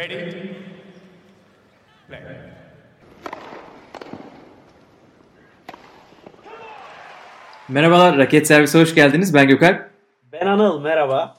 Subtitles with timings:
[0.00, 0.14] Ready?
[2.08, 2.20] Play.
[7.68, 9.34] Merhabalar, Raket Servise hoş geldiniz.
[9.34, 9.90] Ben Gökalp.
[10.32, 11.36] Ben Anıl, merhaba.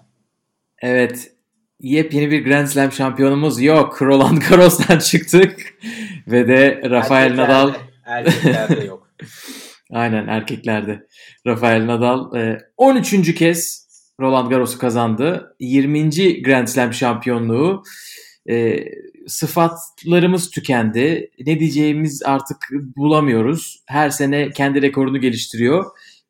[0.81, 1.31] Evet,
[1.79, 4.01] yepyeni bir Grand Slam şampiyonumuz yok.
[4.01, 5.73] Roland Garros'tan çıktık.
[6.27, 7.73] Ve de Rafael Erkeklerde- Nadal.
[8.05, 9.07] Erkeklerde yok.
[9.91, 11.07] Aynen erkeklerde.
[11.47, 13.35] Rafael Nadal e, 13.
[13.35, 13.87] kez
[14.19, 15.55] Roland Garros'u kazandı.
[15.59, 16.41] 20.
[16.43, 17.83] Grand Slam şampiyonluğu.
[18.49, 18.85] E,
[19.27, 21.31] sıfatlarımız tükendi.
[21.45, 22.57] Ne diyeceğimiz artık
[22.97, 23.83] bulamıyoruz.
[23.85, 25.85] Her sene kendi rekorunu geliştiriyor.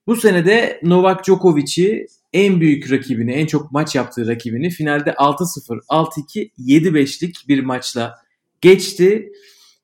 [0.07, 5.79] Bu sene de Novak Djokovic'i en büyük rakibini, en çok maç yaptığı rakibini finalde 6-0,
[5.89, 8.15] 6-2, 7-5'lik bir maçla
[8.61, 9.31] geçti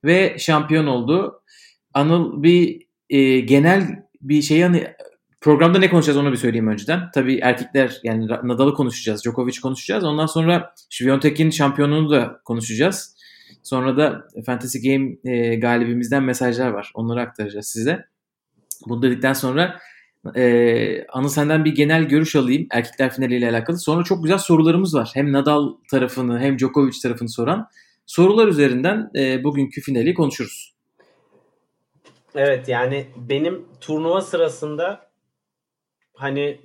[0.04, 1.42] ve şampiyon oldu.
[1.94, 4.88] Anıl bir e, genel bir şey hani
[5.42, 7.12] programda ne konuşacağız onu bir söyleyeyim önceden.
[7.14, 10.04] Tabii erkekler yani Nadal'ı konuşacağız, Djokovic konuşacağız.
[10.04, 13.18] Ondan sonra Świątek'in şampiyonluğunu da konuşacağız.
[13.64, 16.92] Sonra da Fantasy Game e, galibimizden mesajlar var.
[16.94, 18.06] Onları aktaracağız size.
[18.88, 19.80] Bunu dedikten sonra
[20.36, 23.80] e, Anıl senden bir genel görüş alayım erkekler finaliyle alakalı.
[23.80, 25.12] Sonra çok güzel sorularımız var.
[25.14, 27.68] Hem Nadal tarafını hem Djokovic tarafını soran
[28.06, 30.74] sorular üzerinden e, bugünkü finali konuşuruz.
[32.36, 35.07] Evet yani benim turnuva sırasında
[36.18, 36.62] hani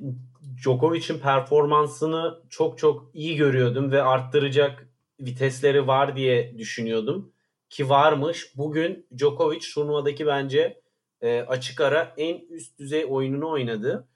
[0.63, 4.89] Djokovic'in performansını çok çok iyi görüyordum ve arttıracak
[5.21, 7.33] vitesleri var diye düşünüyordum.
[7.71, 8.57] Ki varmış.
[8.57, 10.83] Bugün Djokovic turnuvadaki bence
[11.21, 14.09] e, açık ara en üst düzey oyununu oynadı.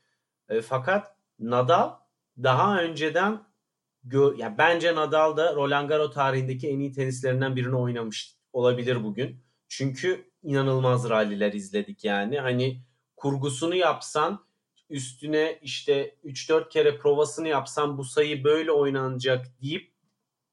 [0.49, 1.91] E, fakat Nadal
[2.43, 3.43] daha önceden
[4.09, 9.41] gö- ya bence Nadal da Roland Garros tarihindeki en iyi tenislerinden birini oynamış olabilir bugün.
[9.69, 12.41] Çünkü inanılmaz ralliler izledik yani.
[12.41, 12.83] Hani
[13.17, 14.46] kurgusunu yapsan
[14.91, 19.93] üstüne işte 3-4 kere provasını yapsan bu sayı böyle oynanacak deyip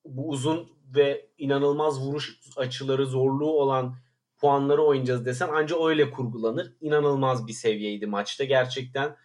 [0.06, 3.96] bu uzun ve inanılmaz vuruş açıları zorluğu olan
[4.38, 6.74] puanları oynayacağız desen ancak öyle kurgulanır.
[6.82, 8.44] İnanılmaz bir seviyeydi maçta.
[8.44, 9.16] Gerçekten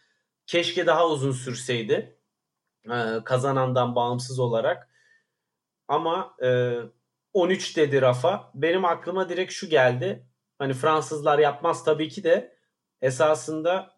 [0.46, 2.18] keşke daha uzun sürseydi.
[2.90, 4.88] Ee, kazanandan bağımsız olarak.
[5.88, 6.76] Ama e,
[7.32, 8.50] 13 dedi Rafa.
[8.54, 10.26] Benim aklıma direkt şu geldi.
[10.58, 12.56] Hani Fransızlar yapmaz tabii ki de
[13.02, 13.97] esasında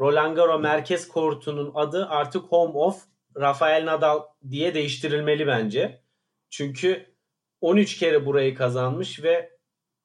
[0.00, 3.04] Roland Garros merkez kortunun adı artık Home of
[3.36, 6.02] Rafael Nadal diye değiştirilmeli bence.
[6.50, 7.14] Çünkü
[7.60, 9.58] 13 kere burayı kazanmış ve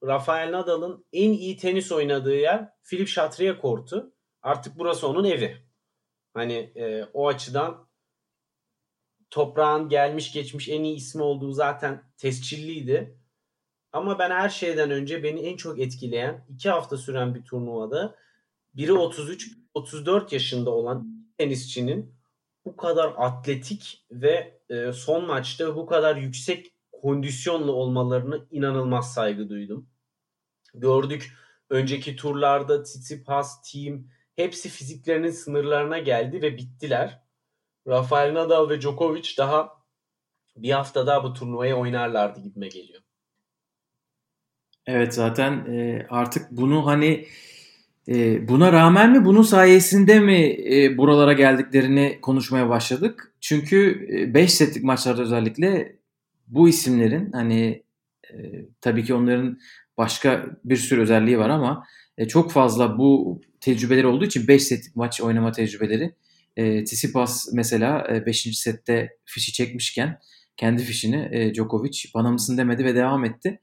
[0.03, 4.13] Rafael Nadal'ın en iyi tenis oynadığı yer Philip Chatrier kortu.
[4.41, 5.57] Artık burası onun evi.
[6.33, 7.87] Hani e, o açıdan
[9.29, 13.17] toprağın gelmiş geçmiş en iyi ismi olduğu zaten tescilliydi.
[13.91, 18.15] Ama ben her şeyden önce beni en çok etkileyen iki hafta süren bir turnuvada
[18.73, 22.15] biri 33 34 yaşında olan tenisçinin
[22.65, 29.89] bu kadar atletik ve e, son maçta bu kadar yüksek kondisyonlu olmalarına inanılmaz saygı duydum.
[30.73, 31.33] Gördük
[31.69, 37.23] önceki turlarda Tsitsipas, Team hepsi fiziklerinin sınırlarına geldi ve bittiler.
[37.87, 39.83] Rafael Nadal ve Djokovic daha
[40.55, 43.01] bir hafta daha bu turnuvayı oynarlardı gibime geliyor.
[44.85, 47.27] Evet zaten e, artık bunu hani
[48.07, 53.33] e, buna rağmen mi bunun sayesinde mi e, buralara geldiklerini konuşmaya başladık.
[53.41, 55.95] Çünkü 5 setlik maçlarda özellikle
[56.47, 57.83] bu isimlerin hani
[58.31, 58.35] e,
[58.81, 59.59] tabii ki onların
[59.97, 61.83] başka bir sürü özelliği var ama
[62.17, 66.15] e, çok fazla bu tecrübeleri olduğu için 5 setlik maç oynama tecrübeleri.
[66.57, 68.57] E, Tsitsipas mesela 5.
[68.57, 70.19] sette fişi çekmişken
[70.57, 73.59] kendi fişini e, Djokovic bana mısın demedi ve devam etti.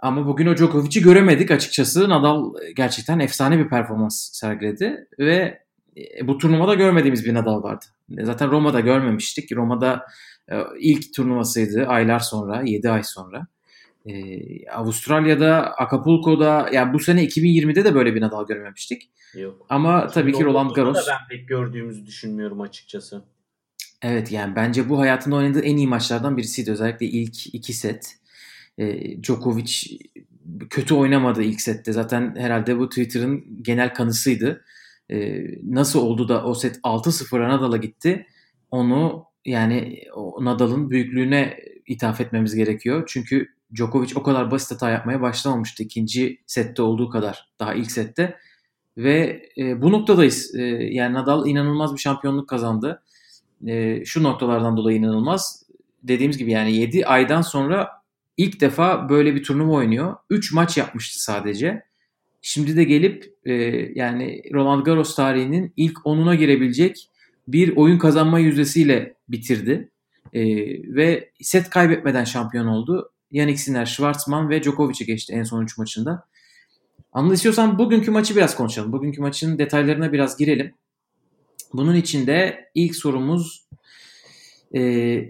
[0.00, 2.08] Ama bugün o Djokovic'i göremedik açıkçası.
[2.08, 5.62] Nadal gerçekten efsane bir performans sergiledi ve
[5.96, 7.84] e, bu turnuvada görmediğimiz bir Nadal vardı.
[8.08, 9.52] Zaten Roma'da görmemiştik.
[9.52, 10.06] Roma'da
[10.48, 13.46] e, ilk turnuvasıydı aylar sonra, 7 ay sonra.
[14.06, 19.10] Ee, Avustralya'da, Acapulco'da yani bu sene 2020'de de böyle bir Nadal görmemiştik.
[19.34, 19.66] Yok.
[19.68, 21.06] Ama tabii ki Roland 2019'da Garros.
[21.06, 23.22] da ben pek gördüğümüzü düşünmüyorum açıkçası.
[24.02, 26.70] Evet yani bence bu hayatında oynadığı en iyi maçlardan birisiydi.
[26.70, 28.17] Özellikle ilk iki set.
[28.78, 29.98] Ee, Djokovic
[30.70, 31.92] kötü oynamadı ilk sette.
[31.92, 34.64] Zaten herhalde bu Twitter'ın genel kanısıydı.
[35.10, 38.26] Ee, nasıl oldu da o set 6-0'a Nadal'a gitti?
[38.70, 40.02] Onu yani
[40.40, 43.04] Nadal'ın büyüklüğüne ithaf etmemiz gerekiyor.
[43.08, 48.36] Çünkü Djokovic o kadar basit hata yapmaya başlamamıştı ikinci sette olduğu kadar daha ilk sette.
[48.96, 50.54] Ve e, bu noktadayız.
[50.54, 53.02] E, yani Nadal inanılmaz bir şampiyonluk kazandı.
[53.66, 55.62] E, şu noktalardan dolayı inanılmaz.
[56.02, 57.97] Dediğimiz gibi yani 7 aydan sonra
[58.38, 60.16] ilk defa böyle bir turnuva oynuyor.
[60.30, 61.82] 3 maç yapmıştı sadece.
[62.42, 63.52] Şimdi de gelip e,
[63.94, 67.10] yani Roland Garros tarihinin ilk 10'una girebilecek
[67.48, 69.90] bir oyun kazanma yüzdesiyle bitirdi.
[70.32, 70.42] E,
[70.94, 73.12] ve set kaybetmeden şampiyon oldu.
[73.30, 76.24] Yannick Sinner, Schwartzman ve Djokovic'i geçti en son 3 maçında.
[77.12, 78.92] Anıl bugünkü maçı biraz konuşalım.
[78.92, 80.74] Bugünkü maçın detaylarına biraz girelim.
[81.72, 83.68] Bunun için de ilk sorumuz
[84.74, 84.80] e,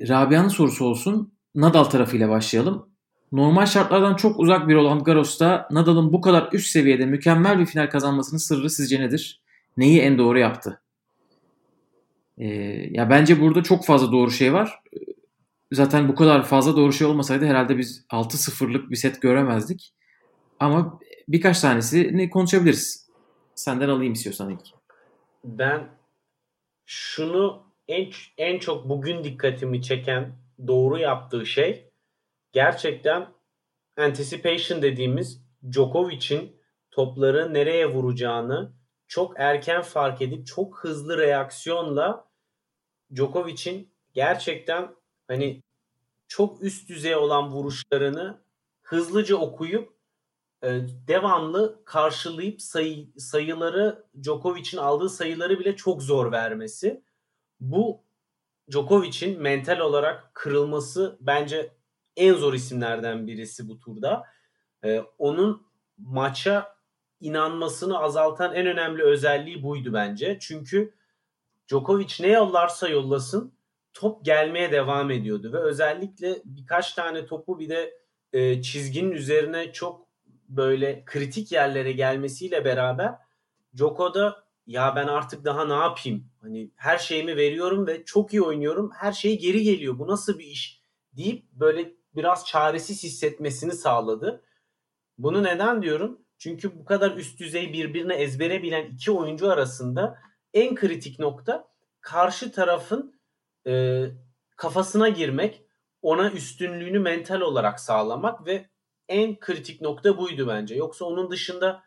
[0.09, 1.33] Rabia'nın sorusu olsun.
[1.55, 2.88] Nadal tarafıyla başlayalım.
[3.33, 7.91] Normal şartlardan çok uzak bir Roland Garros'ta Nadal'ın bu kadar üst seviyede mükemmel bir final
[7.91, 9.41] kazanmasının sırrı sizce nedir?
[9.77, 10.81] Neyi en doğru yaptı?
[12.39, 12.47] Ee,
[12.91, 14.81] ya bence burada çok fazla doğru şey var.
[15.73, 19.95] Zaten bu kadar fazla doğru şey olmasaydı herhalde biz 6-0'lık bir set göremezdik.
[20.61, 23.09] Ama birkaç tanesini konuşabiliriz.
[23.55, 24.61] Senden alayım istiyorsan ilk.
[25.45, 25.89] Ben
[26.87, 28.07] şunu en,
[28.39, 30.33] en çok bugün dikkatimi çeken
[30.67, 31.88] doğru yaptığı şey
[32.53, 33.29] gerçekten
[33.97, 35.43] anticipation dediğimiz
[35.73, 36.57] Djokovic'in
[36.91, 38.73] topları nereye vuracağını
[39.07, 42.29] çok erken fark edip çok hızlı reaksiyonla
[43.15, 44.95] Djokovic'in gerçekten
[45.29, 45.63] hani
[46.29, 48.43] çok üst düzey olan vuruşlarını
[48.83, 49.99] hızlıca okuyup
[50.63, 57.03] e, devamlı karşılayıp sayı, sayıları Djokovic'in aldığı sayıları bile çok zor vermesi.
[57.61, 58.05] Bu
[58.71, 61.78] Djokovic'in mental olarak kırılması bence
[62.19, 64.25] en zor isimlerden birisi bu turda.
[64.85, 65.67] E, onun
[65.99, 66.77] maça
[67.21, 70.39] inanmasını azaltan en önemli özelliği buydu bence.
[70.41, 70.95] Çünkü
[71.69, 73.53] Djokovic ne yollarsa yollasın
[73.95, 77.99] top gelmeye devam ediyordu ve özellikle birkaç tane topu bir de
[78.33, 80.09] e, çizginin üzerine çok
[80.49, 83.15] böyle kritik yerlere gelmesiyle beraber
[83.77, 86.25] Djoko'da ya ben artık daha ne yapayım?
[86.41, 88.91] Hani her şeyimi veriyorum ve çok iyi oynuyorum.
[88.95, 89.99] Her şey geri geliyor.
[89.99, 90.79] Bu nasıl bir iş?
[91.19, 94.45] deyip böyle biraz çaresiz hissetmesini sağladı.
[95.19, 96.21] Bunu neden diyorum?
[96.39, 100.19] Çünkü bu kadar üst düzey birbirine ezbere bilen iki oyuncu arasında
[100.55, 101.69] en kritik nokta
[102.01, 103.21] karşı tarafın
[103.67, 104.05] e,
[104.57, 105.63] kafasına girmek,
[106.03, 108.69] ona üstünlüğünü mental olarak sağlamak ve
[109.09, 110.75] en kritik nokta buydu bence.
[110.75, 111.83] Yoksa onun dışında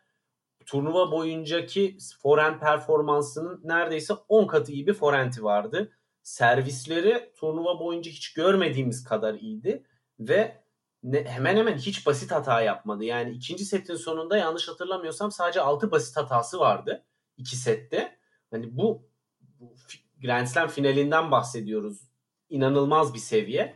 [0.66, 5.92] turnuva boyuncaki forehand performansının neredeyse 10 katı iyi bir forehand'i vardı.
[6.22, 9.84] Servisleri turnuva boyunca hiç görmediğimiz kadar iyiydi
[10.28, 10.62] ve
[11.02, 13.04] ne, hemen hemen hiç basit hata yapmadı.
[13.04, 17.04] Yani ikinci setin sonunda yanlış hatırlamıyorsam sadece 6 basit hatası vardı
[17.36, 18.16] iki sette.
[18.50, 19.08] Hani bu,
[19.60, 19.74] bu
[20.22, 22.00] Grand Slam finalinden bahsediyoruz.
[22.50, 23.74] İnanılmaz bir seviye.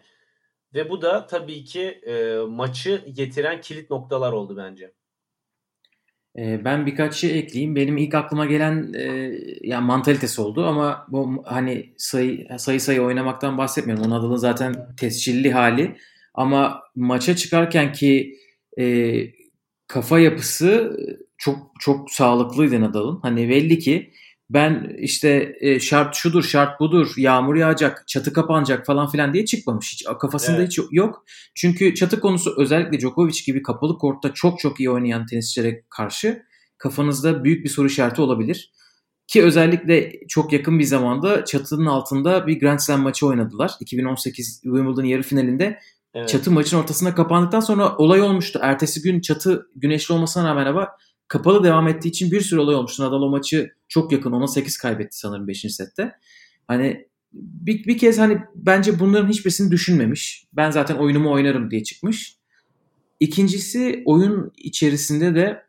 [0.75, 4.93] Ve bu da tabii ki e, maçı getiren kilit noktalar oldu bence.
[6.39, 7.77] E, ben birkaç şey ekleyeyim.
[7.77, 13.59] Benim ilk aklıma gelen e, yani mantalitesi oldu ama bu hani sayı sayı sayı oynamaktan
[13.59, 14.05] bahsetmiyorum.
[14.05, 15.97] Onun adının zaten tescilli hali.
[16.37, 18.37] Ama maça çıkarken ki
[18.79, 19.17] e,
[19.87, 20.97] kafa yapısı
[21.39, 23.19] çok çok sağlıklıydı Nadal'ın.
[23.23, 24.13] Hani belli ki
[24.51, 29.93] ben işte e, şart şudur şart budur yağmur yağacak çatı kapanacak falan filan diye çıkmamış
[29.93, 30.69] hiç kafasında evet.
[30.69, 31.25] hiç yok.
[31.55, 36.43] Çünkü çatı konusu özellikle Djokovic gibi kapalı kortta çok çok iyi oynayan tenisçilere karşı
[36.79, 38.73] kafanızda büyük bir soru işareti olabilir.
[39.27, 43.73] Ki özellikle çok yakın bir zamanda çatının altında bir Grand Slam maçı oynadılar.
[43.81, 45.79] 2018 Wimbledon yarı finalinde
[46.17, 46.29] evet.
[46.29, 48.59] çatı maçın ortasında kapandıktan sonra olay olmuştu.
[48.63, 50.89] Ertesi gün çatı güneşli olmasına rağmen ama
[51.29, 53.03] kapalı devam ettiği için bir sürü olay olmuştu.
[53.03, 55.61] Nadal o maçı çok yakın ona 8 kaybetti sanırım 5.
[55.61, 56.13] sette.
[56.69, 60.47] Hani bir, bir kez hani bence bunların hiçbirisini düşünmemiş.
[60.53, 62.37] Ben zaten oyunumu oynarım diye çıkmış.
[63.21, 65.63] İkincisi oyun içerisinde de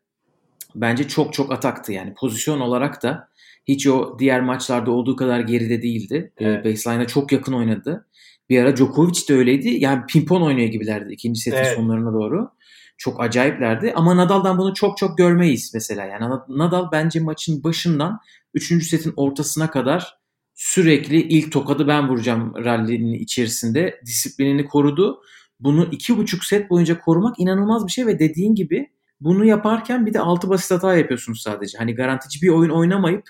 [0.75, 1.91] bence çok çok ataktı.
[1.91, 3.29] Yani pozisyon olarak da
[3.67, 6.31] hiç o diğer maçlarda olduğu kadar geride değildi.
[6.37, 6.65] Ee, evet.
[6.65, 8.07] Baseline'a çok yakın oynadı.
[8.49, 9.69] Bir ara Djokovic de öyleydi.
[9.69, 11.75] Yani pimpon oynuyor gibilerdi ikinci setin evet.
[11.75, 12.51] sonlarına doğru
[12.97, 13.93] çok acayiplerdi.
[13.95, 16.05] Ama Nadal'dan bunu çok çok görmeyiz mesela.
[16.05, 18.19] Yani Nadal bence maçın başından
[18.53, 18.87] 3.
[18.87, 20.17] setin ortasına kadar
[20.53, 25.21] sürekli ilk tokadı ben vuracağım rallinin içerisinde disiplinini korudu.
[25.59, 30.13] Bunu iki buçuk set boyunca korumak inanılmaz bir şey ve dediğin gibi bunu yaparken bir
[30.13, 31.77] de altı basit hata yapıyorsunuz sadece.
[31.77, 33.29] Hani garantici bir oyun oynamayıp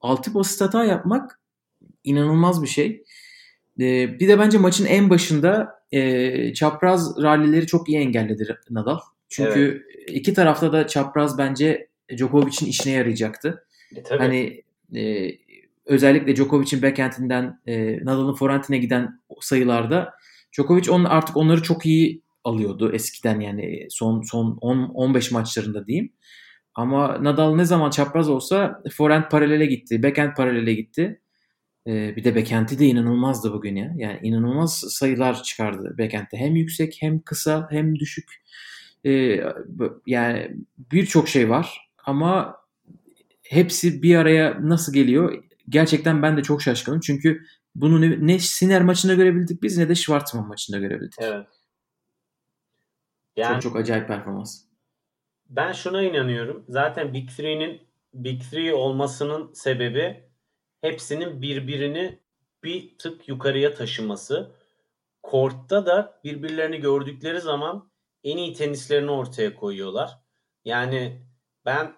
[0.00, 1.40] altı basit hata yapmak
[2.04, 3.04] inanılmaz bir şey.
[3.80, 8.98] Ee, bir de bence maçın en başında e, çapraz rallileri çok iyi engelledi Nadal.
[9.28, 10.16] Çünkü evet.
[10.16, 13.66] iki tarafta da çapraz bence Djokovic'in işine yarayacaktı.
[13.96, 14.18] E, tabii.
[14.18, 14.62] Hani
[15.00, 15.30] e,
[15.86, 20.14] özellikle Djokovic'in backhand'inden e, Nadal'ın forehand'ine giden sayılarda
[20.52, 26.12] Djokovic on, artık onları çok iyi alıyordu eskiden yani son son 10 15 maçlarında diyeyim.
[26.74, 31.20] Ama Nadal ne zaman çapraz olsa forehand paralele gitti, backhand paralele gitti.
[31.86, 33.92] Ee, bir de backend'i de inanılmazdı bugün ya.
[33.96, 36.36] Yani inanılmaz sayılar çıkardı backend'de.
[36.36, 38.44] Hem yüksek hem kısa hem düşük.
[39.04, 39.40] Ee,
[40.06, 42.56] yani birçok şey var ama
[43.42, 45.44] hepsi bir araya nasıl geliyor?
[45.68, 47.00] Gerçekten ben de çok şaşkınım.
[47.00, 51.14] Çünkü bunu ne, ne Sinner maçında görebildik biz ne de Schwartzman maçında görebildik.
[51.18, 51.46] Evet.
[53.36, 54.64] Yani, çok çok acayip performans.
[55.50, 56.64] Ben şuna inanıyorum.
[56.68, 57.80] Zaten Big Three'nin
[58.14, 60.24] Big Three olmasının sebebi
[60.84, 62.18] hepsinin birbirini
[62.64, 64.52] bir tık yukarıya taşıması.
[65.22, 67.90] Kortta da birbirlerini gördükleri zaman
[68.24, 70.18] en iyi tenislerini ortaya koyuyorlar.
[70.64, 71.26] Yani
[71.64, 71.96] ben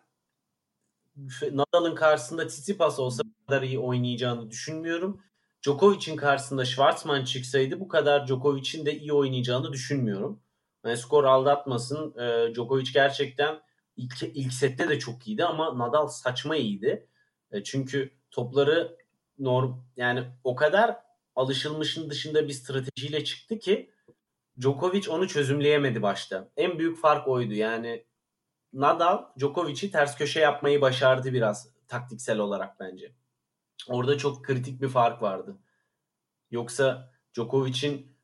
[1.53, 5.21] Nadal'ın karşısında Tsitsipas olsa bu kadar iyi oynayacağını düşünmüyorum.
[5.63, 10.43] Djokovic'in karşısında Schwartzman çıksaydı bu kadar Djokovic'in de iyi oynayacağını düşünmüyorum.
[10.85, 12.19] Yani skor aldatmasın.
[12.19, 13.61] E, Djokovic gerçekten
[13.97, 17.09] ilk, ilk sette de çok iyiydi ama Nadal saçma iyiydi.
[17.51, 18.97] E, çünkü topları
[19.39, 20.97] norm yani o kadar
[21.37, 23.91] alışılmışın dışında bir stratejiyle çıktı ki
[24.61, 26.49] Djokovic onu çözümleyemedi başta.
[26.57, 27.55] En büyük fark oydu.
[27.55, 28.07] Yani
[28.73, 33.13] Nadal Djokovic'i ters köşe yapmayı başardı biraz taktiksel olarak bence.
[33.89, 35.59] Orada çok kritik bir fark vardı.
[36.51, 38.17] Yoksa Djokovic'in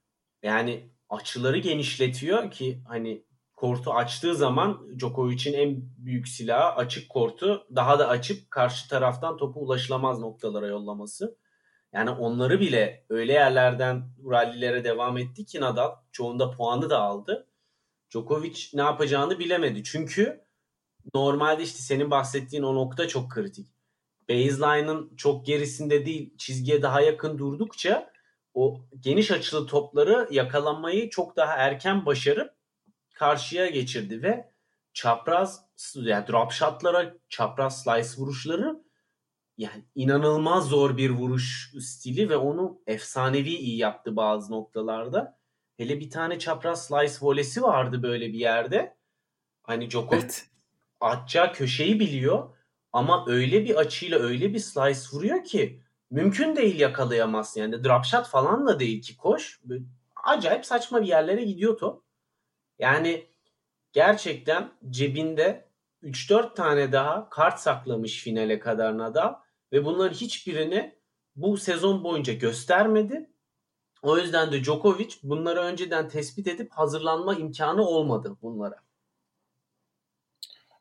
[0.43, 3.25] yani açıları genişletiyor ki hani
[3.63, 9.61] kortu açtığı zaman Djokovic'in en büyük silahı açık kortu daha da açıp karşı taraftan topu
[9.61, 11.39] ulaşılamaz noktalara yollaması.
[11.93, 17.47] Yani onları bile öyle yerlerden rallilere devam etti ki Nadal çoğunda puanı da aldı.
[18.11, 19.85] Djokovic ne yapacağını bilemedi.
[19.85, 20.45] Çünkü
[21.15, 23.67] normalde işte senin bahsettiğin o nokta çok kritik.
[24.29, 28.13] Baseline'ın çok gerisinde değil çizgiye daha yakın durdukça
[28.55, 32.62] o geniş açılı topları yakalanmayı çok daha erken başarıp
[33.23, 34.51] karşıya geçirdi ve
[34.93, 35.65] çapraz
[35.95, 38.83] yani drop shotlara çapraz slice vuruşları
[39.57, 45.39] yani inanılmaz zor bir vuruş stili ve onu efsanevi iyi yaptı bazı noktalarda.
[45.77, 48.97] Hele bir tane çapraz slice volesi vardı böyle bir yerde.
[49.63, 50.47] Hani Djokovic evet.
[51.01, 52.57] atacağı köşeyi biliyor
[52.93, 57.61] ama öyle bir açıyla öyle bir slice vuruyor ki mümkün değil yakalayamazsın.
[57.61, 59.61] Yani drop shot falan da değil ki koş.
[59.65, 59.85] Böyle
[60.25, 62.12] acayip saçma bir yerlere gidiyor top.
[62.83, 63.27] Yani
[63.93, 65.69] gerçekten cebinde
[66.03, 69.35] 3-4 tane daha kart saklamış finale kadar Nadal
[69.73, 70.95] ve bunların hiçbirini
[71.37, 73.31] bu sezon boyunca göstermedi.
[74.03, 78.77] O yüzden de Djokovic bunları önceden tespit edip hazırlanma imkanı olmadı bunlara.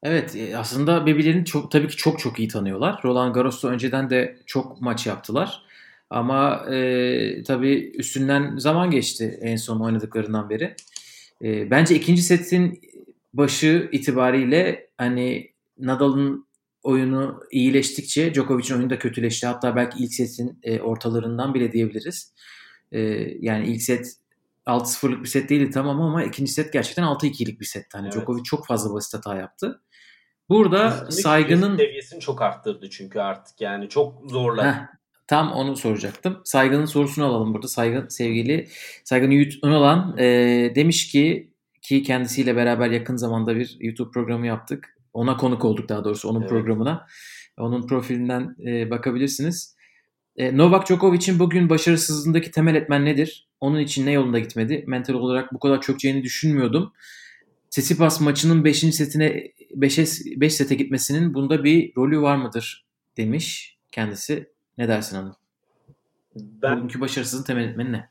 [0.04, 3.02] Evet e, aslında birbirlerini çok tabii ki çok çok iyi tanıyorlar.
[3.04, 5.66] Roland Garros'ta önceden de çok maç yaptılar.
[6.10, 10.76] Ama e, tabii üstünden zaman geçti en son oynadıklarından beri.
[11.44, 12.82] E, bence ikinci setin
[13.34, 16.48] başı itibariyle hani Nadal'ın
[16.84, 19.48] oyunu iyileştikçe Djokovic'in oyunu da kötüleşti.
[19.48, 22.34] Hatta belki ilk setin e, ortalarından bile diyebiliriz.
[22.92, 23.00] E,
[23.40, 24.16] yani ilk set
[24.66, 27.90] 6-0'lık bir set değildi tamam ama ikinci set gerçekten 6-2'lik bir setti.
[27.98, 28.14] Hani evet.
[28.14, 29.82] Djokovic çok fazla basit hata yaptı.
[30.50, 34.68] Burada Üstünlük saygının seviyesini çok arttırdı çünkü artık yani çok zorladı.
[34.68, 35.01] Heh,
[35.32, 36.42] tam onu soracaktım.
[36.44, 37.68] Saygının sorusunu alalım burada.
[37.68, 38.68] Saygın sevgili
[39.04, 40.26] Saygın Yiğit Unalan e,
[40.76, 44.98] demiş ki ki kendisiyle beraber yakın zamanda bir YouTube programı yaptık.
[45.14, 46.50] Ona konuk olduk daha doğrusu onun evet.
[46.50, 47.08] programına.
[47.58, 49.76] Onun profilinden e, bakabilirsiniz.
[50.36, 53.50] E, Novak Djokovic'in bugün başarısızlığındaki temel etmen nedir?
[53.62, 54.84] Onun için ne yolunda gitmedi?
[54.88, 56.94] Mental olarak bu kadar çökeceğini düşünmüyordum.
[57.70, 58.80] Tsitsipas maçının 5.
[58.80, 62.86] setine 5'e 5 sete gitmesinin bunda bir rolü var mıdır
[63.18, 64.51] demiş kendisi.
[64.78, 65.36] Ne dersin hanım?
[66.36, 68.10] Ben, Bugünkü başarısızın temel etmeni ne?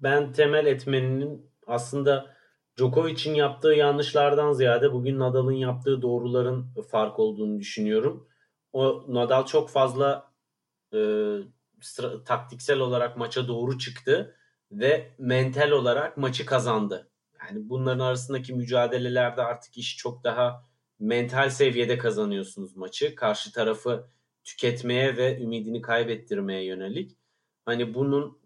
[0.00, 2.36] Ben temel etmeninin aslında
[2.76, 8.28] Djokovic'in yaptığı yanlışlardan ziyade bugün Nadal'ın yaptığı doğruların fark olduğunu düşünüyorum.
[8.72, 10.32] O Nadal çok fazla
[10.94, 10.98] e,
[11.80, 14.36] sıra, taktiksel olarak maça doğru çıktı
[14.72, 17.10] ve mental olarak maçı kazandı.
[17.40, 20.62] Yani bunların arasındaki mücadelelerde artık iş çok daha
[21.00, 23.14] mental seviyede kazanıyorsunuz maçı.
[23.14, 24.08] Karşı tarafı
[24.44, 27.16] tüketmeye ve ümidini kaybettirmeye yönelik.
[27.64, 28.42] Hani bunun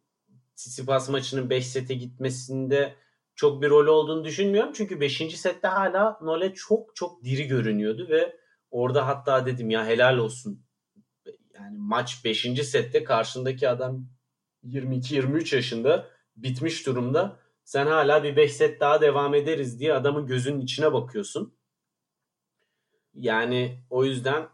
[0.56, 2.94] Tsitsipas maçının 5 sete gitmesinde
[3.34, 4.72] çok bir rol olduğunu düşünmüyorum.
[4.72, 5.38] Çünkü 5.
[5.38, 8.36] sette hala Nole çok çok diri görünüyordu ve
[8.70, 10.66] orada hatta dedim ya helal olsun.
[11.54, 12.42] Yani maç 5.
[12.42, 14.08] sette karşındaki adam
[14.64, 17.40] 22-23 yaşında bitmiş durumda.
[17.64, 21.56] Sen hala bir 5 set daha devam ederiz diye adamın gözünün içine bakıyorsun.
[23.14, 24.48] Yani o yüzden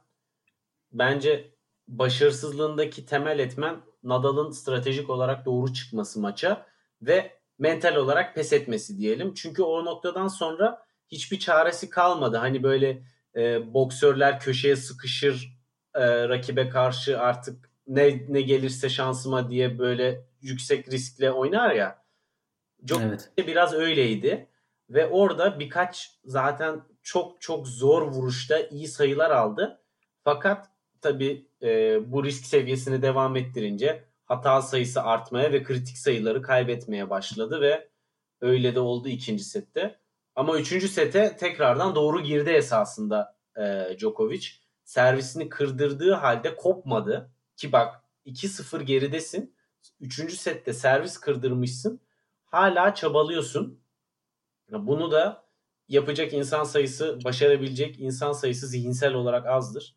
[0.92, 1.54] bence
[1.88, 6.66] başarısızlığındaki temel etmen Nadal'ın stratejik olarak doğru çıkması maça
[7.02, 9.34] ve mental olarak pes etmesi diyelim.
[9.34, 12.36] Çünkü o noktadan sonra hiçbir çaresi kalmadı.
[12.36, 13.02] Hani böyle
[13.36, 15.58] e, boksörler köşeye sıkışır
[15.94, 22.02] e, rakibe karşı artık ne ne gelirse şansıma diye böyle yüksek riskle oynar ya.
[22.86, 23.30] Çok evet.
[23.38, 24.48] biraz öyleydi
[24.90, 29.80] ve orada birkaç zaten çok çok zor vuruşta iyi sayılar aldı.
[30.24, 30.71] Fakat
[31.02, 37.60] tabi e, bu risk seviyesini devam ettirince hata sayısı artmaya ve kritik sayıları kaybetmeye başladı
[37.60, 37.88] ve
[38.40, 39.98] öyle de oldu ikinci sette.
[40.34, 44.48] Ama üçüncü sete tekrardan doğru girdi esasında e, Djokovic.
[44.84, 47.30] Servisini kırdırdığı halde kopmadı.
[47.56, 49.54] Ki bak 2-0 geridesin.
[50.00, 52.00] Üçüncü sette servis kırdırmışsın.
[52.44, 53.80] Hala çabalıyorsun.
[54.70, 55.44] Bunu da
[55.88, 59.96] yapacak insan sayısı, başarabilecek insan sayısı zihinsel olarak azdır.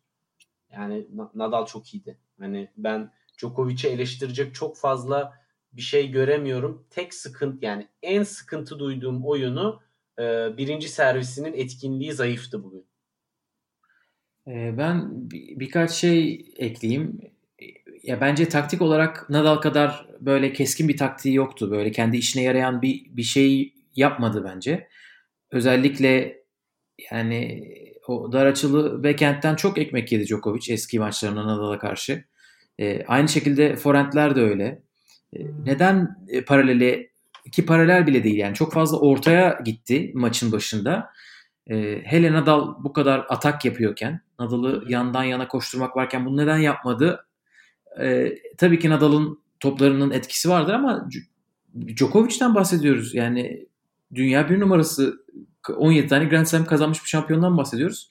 [0.76, 2.18] Yani Nadal çok iyiydi.
[2.40, 5.32] Hani ben Djokovic'i eleştirecek çok fazla
[5.72, 6.86] bir şey göremiyorum.
[6.90, 9.80] Tek sıkıntı yani en sıkıntı duyduğum oyunu
[10.18, 10.22] e,
[10.56, 12.84] birinci servisinin etkinliği zayıftı bugün.
[14.46, 17.20] E, ben bir, birkaç şey ekleyeyim.
[18.02, 21.70] Ya bence taktik olarak Nadal kadar böyle keskin bir taktiği yoktu.
[21.70, 24.88] Böyle kendi işine yarayan bir bir şey yapmadı bence.
[25.50, 26.42] Özellikle
[27.10, 27.62] yani
[28.10, 32.24] o dar açılı backend'den çok ekmek yedi Djokovic eski maçlarına Nadal'a karşı.
[32.78, 34.82] E, aynı şekilde forentler de öyle.
[35.32, 37.10] E, neden e, paraleli
[37.52, 41.10] ki paralel bile değil yani çok fazla ortaya gitti maçın başında.
[41.70, 47.26] E, hele Nadal bu kadar atak yapıyorken Nadal'ı yandan yana koşturmak varken bunu neden yapmadı?
[48.00, 51.08] E, tabii ki Nadal'ın toplarının etkisi vardır ama
[51.96, 53.14] Djokovic'ten bahsediyoruz.
[53.14, 53.66] Yani
[54.14, 55.24] dünya bir numarası
[55.72, 58.10] 17 tane Grand Slam kazanmış bir şampiyondan bahsediyoruz.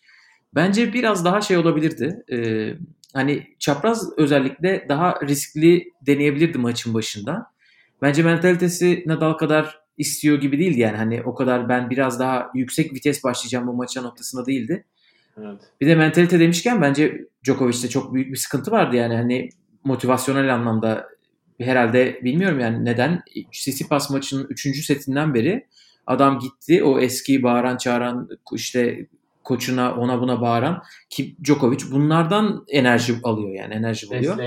[0.55, 2.23] Bence biraz daha şey olabilirdi.
[2.31, 2.73] Ee,
[3.13, 7.51] hani çapraz özellikle daha riskli deneyebilirdi maçın başında.
[8.01, 10.97] Bence mentalitesi Nadal kadar istiyor gibi değildi yani.
[10.97, 14.85] Hani o kadar ben biraz daha yüksek vites başlayacağım bu maça noktasında değildi.
[15.37, 15.61] Evet.
[15.81, 19.15] Bir de mentalite demişken bence Djokovic'te çok büyük bir sıkıntı vardı yani.
[19.15, 19.49] Hani
[19.83, 21.07] motivasyonel anlamda
[21.59, 24.85] herhalde bilmiyorum yani neden Tsitsipas maçının 3.
[24.85, 25.67] setinden beri
[26.07, 29.07] adam gitti o eski bağıran çağıran işte
[29.43, 34.37] koçuna ona buna bağıran ki Djokovic bunlardan enerji alıyor yani enerji buluyor.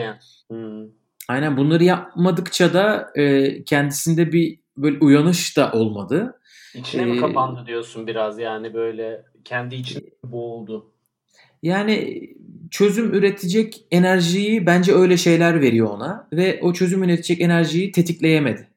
[0.48, 0.90] Hmm.
[1.28, 6.40] Aynen bunları yapmadıkça da e, kendisinde bir böyle uyanış da olmadı.
[6.74, 10.92] İçine ee, mi kapandı diyorsun biraz yani böyle kendi içine boğuldu.
[11.62, 12.20] Yani
[12.70, 18.67] çözüm üretecek enerjiyi bence öyle şeyler veriyor ona ve o çözüm üretecek enerjiyi tetikleyemedi.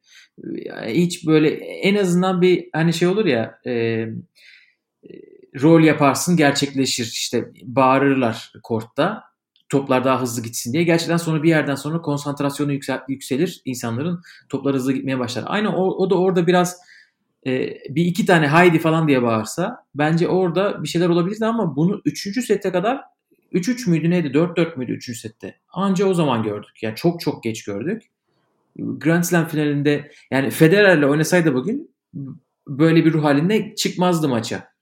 [0.86, 4.06] Hiç böyle en azından bir hani şey olur ya e,
[5.62, 9.24] rol yaparsın gerçekleşir işte bağırırlar kortta
[9.68, 10.82] toplar daha hızlı gitsin diye.
[10.82, 15.44] Gerçekten sonra bir yerden sonra konsantrasyonu yüksel, yükselir insanların toplar hızlı gitmeye başlar.
[15.46, 16.80] Aynı o, o da orada biraz
[17.46, 22.02] e, bir iki tane haydi falan diye bağırsa bence orada bir şeyler olabilirdi ama bunu
[22.04, 22.44] 3.
[22.44, 23.00] sette kadar
[23.52, 25.18] 3-3 müydü neydi 4-4 müydü 3.
[25.18, 25.58] sette?
[25.72, 26.82] Anca o zaman gördük.
[26.82, 28.02] Yani çok çok geç gördük.
[28.76, 31.94] Grand Slam finalinde yani Federer'le oynasaydı bugün
[32.68, 34.72] böyle bir ruh halinde çıkmazdı maça.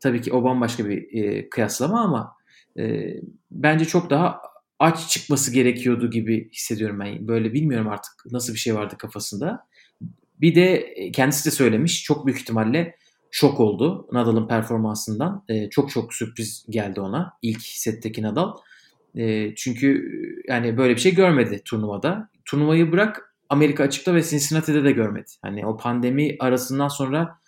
[0.00, 2.32] Tabii ki o bambaşka bir e, kıyaslama ama
[2.78, 3.14] e,
[3.50, 4.40] bence çok daha
[4.78, 7.28] aç çıkması gerekiyordu gibi hissediyorum ben.
[7.28, 9.66] Böyle bilmiyorum artık nasıl bir şey vardı kafasında.
[10.40, 12.96] Bir de kendisi de söylemiş çok büyük ihtimalle
[13.30, 15.44] şok oldu Nadal'ın performansından.
[15.48, 18.56] E, çok çok sürpriz geldi ona ilk setteki Nadal.
[19.16, 20.04] E, çünkü
[20.48, 22.30] yani böyle bir şey görmedi turnuvada.
[22.44, 25.30] Turnuvayı bırak Amerika açıkta ve Cincinnati'de de görmedi.
[25.42, 27.38] Hani o pandemi arasından sonra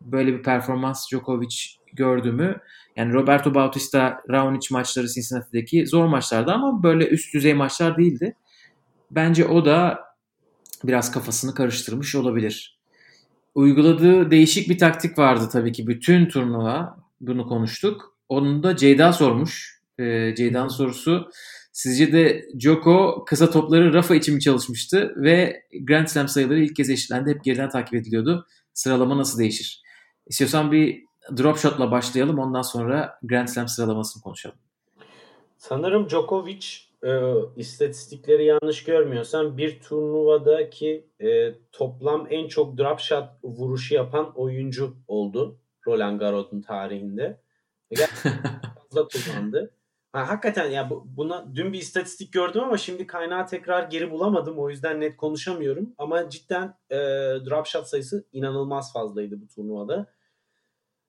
[0.00, 1.56] böyle bir performans Djokovic
[1.92, 2.60] gördüğümü
[2.96, 8.36] yani Roberto Bautista Raonic maçları Cincinnati'deki zor maçlardı ama böyle üst düzey maçlar değildi.
[9.10, 10.00] Bence o da
[10.84, 12.78] biraz kafasını karıştırmış olabilir.
[13.54, 18.16] Uyguladığı değişik bir taktik vardı tabii ki bütün turnuva bunu konuştuk.
[18.28, 19.82] Onu da Ceyda sormuş.
[19.98, 21.30] Ee, Ceyda'nın sorusu
[21.72, 26.90] sizce de Joko kısa topları Rafa için mi çalışmıştı ve Grand Slam sayıları ilk kez
[26.90, 27.30] eşitlendi.
[27.30, 28.46] Hep geriden takip ediliyordu.
[28.74, 29.82] Sıralama nasıl değişir?
[30.26, 31.04] İstiyorsan bir
[31.36, 32.38] drop shot'la başlayalım.
[32.38, 34.56] Ondan sonra Grand Slam sıralamasını konuşalım.
[35.58, 36.66] Sanırım Djokovic
[37.04, 37.10] e,
[37.56, 45.58] istatistikleri yanlış görmüyorsam bir turnuvadaki e, toplam en çok drop shot vuruşu yapan oyuncu oldu
[45.86, 47.40] Roland Garros'un tarihinde.
[48.92, 49.74] fazla kullandı.
[50.12, 54.58] Ha, hakikaten ya buna dün bir istatistik gördüm ama şimdi kaynağı tekrar geri bulamadım.
[54.58, 55.94] O yüzden net konuşamıyorum.
[55.98, 56.96] Ama cidden e,
[57.46, 60.12] drop shot sayısı inanılmaz fazlaydı bu turnuvada.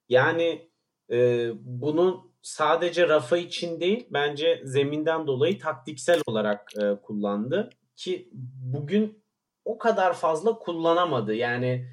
[0.08, 0.70] Yani
[1.10, 7.70] e, bunun sadece Rafa için değil bence zeminden dolayı taktiksel olarak e, kullandı.
[7.96, 8.30] Ki
[8.72, 9.24] bugün
[9.64, 11.34] o kadar fazla kullanamadı.
[11.34, 11.88] Yani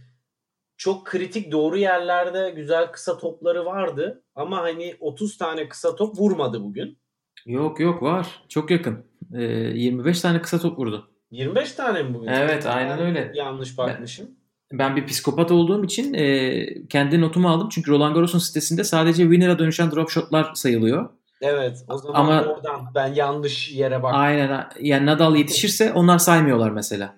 [0.77, 4.23] çok kritik doğru yerlerde güzel kısa topları vardı.
[4.35, 7.00] Ama hani 30 tane kısa top vurmadı bugün.
[7.45, 8.27] Yok yok var.
[8.49, 9.05] Çok yakın.
[9.33, 11.09] Ee, 25 tane kısa top vurdu.
[11.31, 12.27] 25 tane mi bugün?
[12.27, 13.31] Evet aynen öyle.
[13.35, 14.27] Yanlış bakmışım.
[14.71, 17.69] Ben, ben bir psikopat olduğum için e, kendi notumu aldım.
[17.71, 21.09] Çünkü Roland Garros'un sitesinde sadece winner'a dönüşen drop shotlar sayılıyor.
[21.41, 24.13] Evet o zaman Ama- oradan ben yanlış yere bak.
[24.15, 24.69] Aynen.
[24.81, 27.15] Yani Nadal yetişirse onlar saymıyorlar mesela.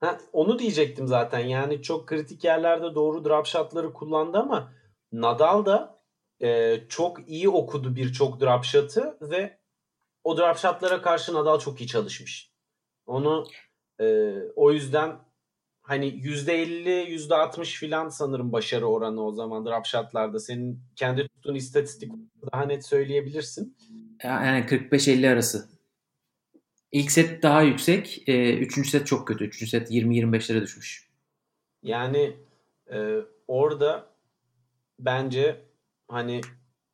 [0.00, 1.38] Ha, onu diyecektim zaten.
[1.38, 4.72] Yani çok kritik yerlerde doğru drop shotları kullandı ama
[5.12, 5.95] Nadal da
[6.42, 9.58] e, çok iyi okudu birçok drop shot'ı ve
[10.24, 12.50] o drop shot'lara karşı Nadal çok iyi çalışmış.
[13.06, 13.44] Onu
[14.00, 15.16] e, o yüzden
[15.82, 20.40] hani %50 %60 filan sanırım başarı oranı o zaman drop shot'larda.
[20.40, 22.12] Senin kendi tuttuğun istatistik
[22.52, 23.76] daha net söyleyebilirsin.
[24.24, 25.68] Yani 45-50 arası.
[26.92, 28.28] İlk set daha yüksek.
[28.28, 29.44] E, üçüncü set çok kötü.
[29.44, 31.08] Üçüncü set 20-25'lere düşmüş.
[31.82, 32.36] Yani
[32.92, 33.16] e,
[33.48, 34.06] orada
[34.98, 35.60] bence
[36.08, 36.40] hani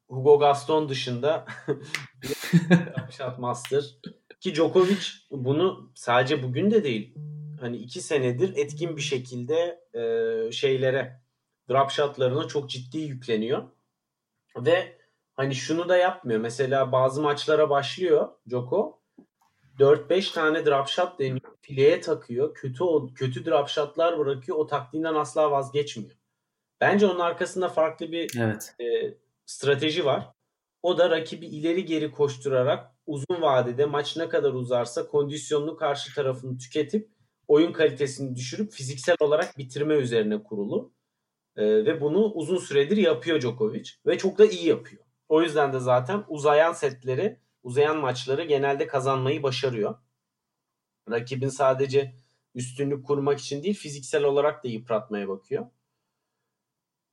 [0.09, 1.45] Hugo Gaston dışında
[3.39, 3.85] master.
[4.41, 7.15] Ki Djokovic bunu sadece bugün de değil
[7.61, 11.23] hani iki senedir etkin bir şekilde e, şeylere
[11.71, 13.63] drop shotlarına çok ciddi yükleniyor.
[14.57, 14.99] Ve
[15.35, 16.41] hani şunu da yapmıyor.
[16.41, 19.03] Mesela bazı maçlara başlıyor Djoko.
[19.79, 21.57] 4-5 tane drop shot deniyor.
[21.61, 22.55] Fileye takıyor.
[22.55, 24.59] Kötü kötü drop shotlar bırakıyor.
[24.59, 26.22] O taktiğinden asla vazgeçmiyor
[26.83, 28.75] bence onun arkasında farklı bir Evet.
[28.81, 29.15] e,
[29.47, 30.29] strateji var.
[30.83, 36.59] O da rakibi ileri geri koşturarak uzun vadede maç ne kadar uzarsa kondisyonunu karşı tarafını
[36.59, 37.11] tüketip
[37.49, 40.93] oyun kalitesini düşürüp fiziksel olarak bitirme üzerine kurulu.
[41.57, 45.03] E, ve bunu uzun süredir yapıyor Djokovic ve çok da iyi yapıyor.
[45.29, 49.95] O yüzden de zaten uzayan setleri, uzayan maçları genelde kazanmayı başarıyor.
[51.11, 52.15] Rakibin sadece
[52.55, 55.67] üstünlük kurmak için değil fiziksel olarak da yıpratmaya bakıyor.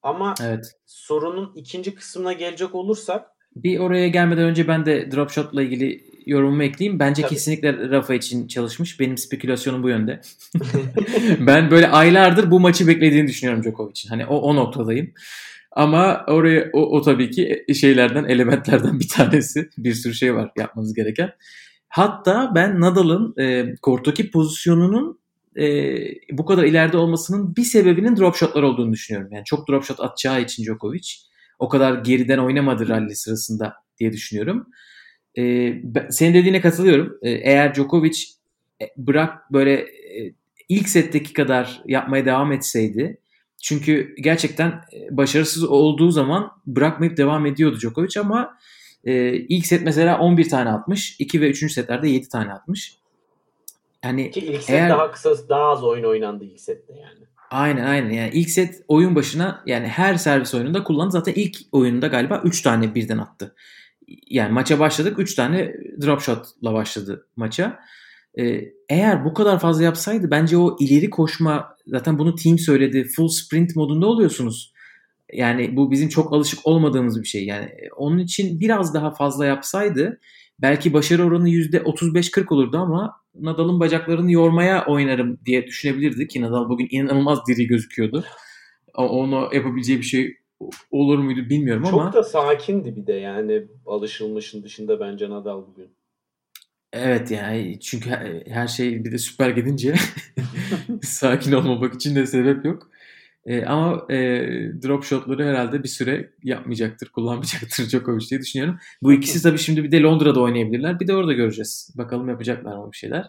[0.03, 0.71] Ama Evet.
[0.85, 6.63] sorunun ikinci kısmına gelecek olursak Bir oraya gelmeden önce ben de drop shot'la ilgili yorumumu
[6.63, 6.99] ekleyeyim.
[6.99, 7.33] Bence Tabii.
[7.33, 8.99] kesinlikle Rafa için çalışmış.
[8.99, 10.21] Benim spekülasyonum bu yönde.
[11.39, 14.09] ben böyle aylardır bu maçı beklediğini düşünüyorum Djokovic'in.
[14.09, 15.13] Hani o, o noktadayım.
[15.71, 19.69] Ama oraya o, o tabii ki şeylerden, elementlerden bir tanesi.
[19.77, 21.29] Bir sürü şey var yapmanız gereken.
[21.89, 25.18] Hatta ben Nadal'ın e, korttaki pozisyonunun
[25.60, 25.98] e,
[26.32, 29.32] bu kadar ileride olmasının bir sebebinin drop shotlar olduğunu düşünüyorum.
[29.32, 31.08] Yani çok drop shot atacağı için Djokovic
[31.60, 34.67] o kadar geriden oynamadı rally sırasında diye düşünüyorum.
[35.38, 35.43] E,
[35.84, 37.17] ben- senin dediğine katılıyorum.
[37.22, 38.17] E, eğer Djokovic
[38.82, 40.34] e, bırak böyle e,
[40.69, 43.17] ilk setteki kadar yapmaya devam etseydi
[43.62, 48.58] çünkü gerçekten e, başarısız olduğu zaman bırakmayıp devam ediyordu Djokovic ama
[49.04, 51.15] e, ilk set mesela 11 tane atmış.
[51.19, 51.74] 2 ve 3.
[51.74, 52.98] setlerde 7 tane atmış.
[54.03, 57.19] Yani ki ilk set Eğer- daha kısa daha az oyun oynandı ilk sette yani.
[57.51, 58.09] Aynen aynen.
[58.09, 61.12] Yani ilk set oyun başına yani her servis oyununda kullandı.
[61.12, 63.55] Zaten ilk oyununda galiba 3 tane birden attı.
[64.27, 67.79] Yani maça başladık 3 tane drop shot'la başladı maça.
[68.39, 73.03] Ee, eğer bu kadar fazla yapsaydı bence o ileri koşma zaten bunu team söyledi.
[73.15, 74.73] Full sprint modunda oluyorsunuz.
[75.33, 77.45] Yani bu bizim çok alışık olmadığımız bir şey.
[77.45, 80.19] Yani onun için biraz daha fazla yapsaydı
[80.59, 86.88] belki başarı oranı %35-40 olurdu ama Nadal'ın bacaklarını yormaya oynarım diye düşünebilirdi ki Nadal bugün
[86.91, 88.25] inanılmaz diri gözüküyordu.
[88.93, 90.38] Onu yapabileceği bir şey
[90.91, 95.89] olur muydu bilmiyorum ama Çok da sakindi bir de yani alışılmışın dışında bence Nadal bugün.
[96.93, 98.10] evet yani çünkü
[98.47, 99.95] her şey bir de süper gidince
[101.04, 102.89] sakin olmamak için de sebep yok.
[103.45, 104.17] E, ama e,
[104.84, 108.78] drop shotları herhalde bir süre yapmayacaktır, kullanmayacaktır Djokovic diye düşünüyorum.
[109.02, 110.99] Bu ikisi tabii şimdi bir de Londra'da oynayabilirler.
[110.99, 111.93] Bir de orada göreceğiz.
[111.97, 113.25] Bakalım yapacaklar mı bir şeyler.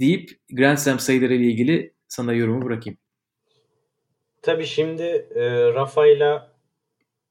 [0.00, 2.98] Deyip Grand Slam sayıları ile ilgili sana yorumu bırakayım.
[4.42, 5.02] Tabii şimdi
[5.34, 6.42] e, Rafa ile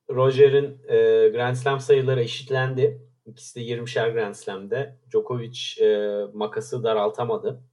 [0.10, 3.02] Roger'in e, Grand Slam sayıları eşitlendi.
[3.26, 4.98] İkisi de 20'şer Grand Slam'de.
[5.12, 7.64] Djokovic e, makası daraltamadı.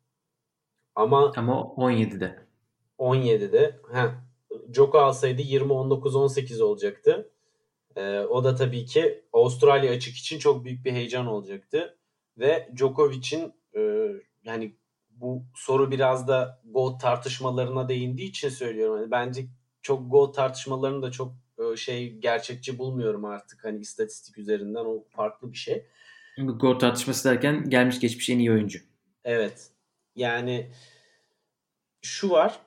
[0.95, 2.39] Ama Ama 17'de.
[2.99, 4.11] 17'de heh,
[4.73, 7.31] Djoko alsaydı 20 19 18 olacaktı.
[7.97, 11.99] Ee, o da tabii ki Avustralya açık için çok büyük bir heyecan olacaktı
[12.39, 13.81] ve Djokovic'in e,
[14.45, 14.77] yani
[15.11, 18.99] bu soru biraz da GOAT tartışmalarına değindiği için söylüyorum.
[18.99, 19.47] Hani bence
[19.83, 25.53] çok GOAT tartışmalarını da çok e, şey gerçekçi bulmuyorum artık hani istatistik üzerinden o farklı
[25.53, 25.87] bir şey.
[26.39, 28.79] Bu gol tartışması derken gelmiş geçmiş en iyi oyuncu.
[29.25, 29.71] Evet.
[30.17, 30.71] Yani
[32.03, 32.59] şu var.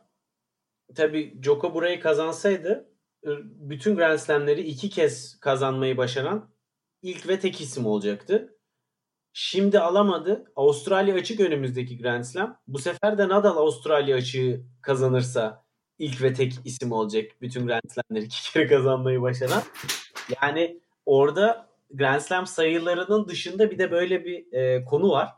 [0.96, 2.90] Tabii Djoko burayı kazansaydı
[3.44, 6.50] bütün Grand Slam'leri iki kez kazanmayı başaran
[7.02, 8.58] ilk ve tek isim olacaktı.
[9.34, 10.52] Şimdi alamadı.
[10.56, 12.60] Avustralya açık önümüzdeki Grand Slam.
[12.68, 15.66] Bu sefer de Nadal Avustralya açığı kazanırsa
[16.00, 17.32] ilk ve tek isim olacak.
[17.42, 19.64] Bütün Grand Slam'leri iki kere kazanmayı başaran.
[20.42, 25.30] Yani orada Grand Slam sayılarının dışında bir de böyle bir e, konu var.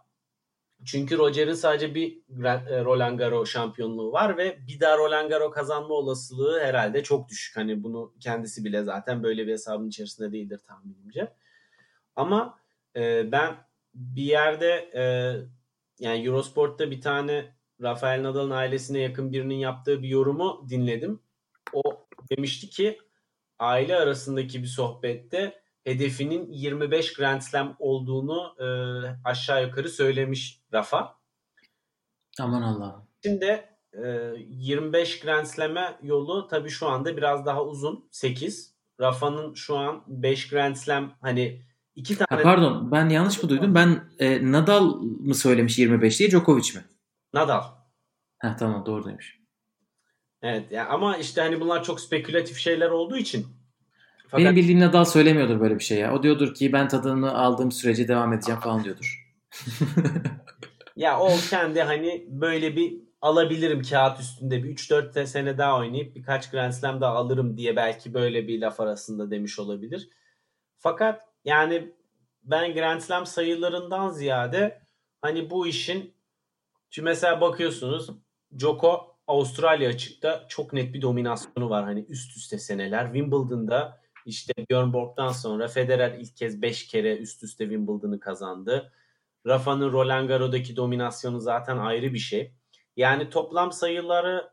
[0.86, 5.94] Çünkü Roger'in sadece bir e, Roland Garros şampiyonluğu var ve bir daha Roland Garros kazanma
[5.94, 7.58] olasılığı herhalde çok düşük.
[7.58, 11.34] Hani bunu kendisi bile zaten böyle bir hesabın içerisinde değildir tahminimce.
[12.16, 12.60] Ama
[12.96, 13.56] e, ben
[13.94, 15.04] bir yerde e,
[16.00, 21.20] yani Eurosport'ta bir tane Rafael Nadal'ın ailesine yakın birinin yaptığı bir yorumu dinledim.
[21.74, 23.00] O demişti ki
[23.60, 28.68] aile arasındaki bir sohbette hedefinin 25 Grand Slam olduğunu e,
[29.24, 31.16] aşağı yukarı söylemiş Rafa.
[32.40, 33.08] Aman Allah.
[33.24, 38.08] Şimdi e, 25 Grand Slam'e yolu tabii şu anda biraz daha uzun.
[38.12, 38.76] 8.
[39.00, 41.62] Rafa'nın şu an 5 Grand Slam hani
[41.96, 42.42] iki tane...
[42.42, 43.76] Ha, pardon ben yanlış mı duydum?
[43.76, 46.86] Ben e, Nadal mı söylemiş 25 diye Djokovic mi?
[47.34, 47.64] Nadal.
[48.40, 49.40] Ha tamam doğru demiş.
[50.42, 53.48] Evet yani ama işte hani bunlar çok spekülatif şeyler olduğu için.
[54.28, 54.46] Fakat...
[54.46, 56.14] Benim bildiğim Nadal söylemiyordur böyle bir şey ya.
[56.14, 59.36] O diyordur ki ben tadını aldığım sürece devam edeceğim falan diyordur.
[60.96, 66.52] ya o kendi hani böyle bir alabilirim kağıt üstünde bir 3-4 sene daha oynayıp birkaç
[66.52, 70.10] Grand Slam daha alırım diye belki böyle bir laf arasında demiş olabilir.
[70.78, 71.92] Fakat yani
[72.44, 74.82] ben Grand Slam sayılarından ziyade
[75.22, 76.14] hani bu işin
[76.90, 78.10] şimdi mesela bakıyorsunuz
[78.58, 83.06] Joko Avustralya açıkta çok net bir dominasyonu var hani üst üste seneler.
[83.06, 88.92] Wimbledon'da işte Björn Borg'dan sonra Federer ilk kez 5 kere üst üste Wimbledon'ı kazandı.
[89.48, 92.54] Rafa'nın Roland Garros'daki dominasyonu zaten ayrı bir şey.
[92.98, 94.52] Yani toplam sayıları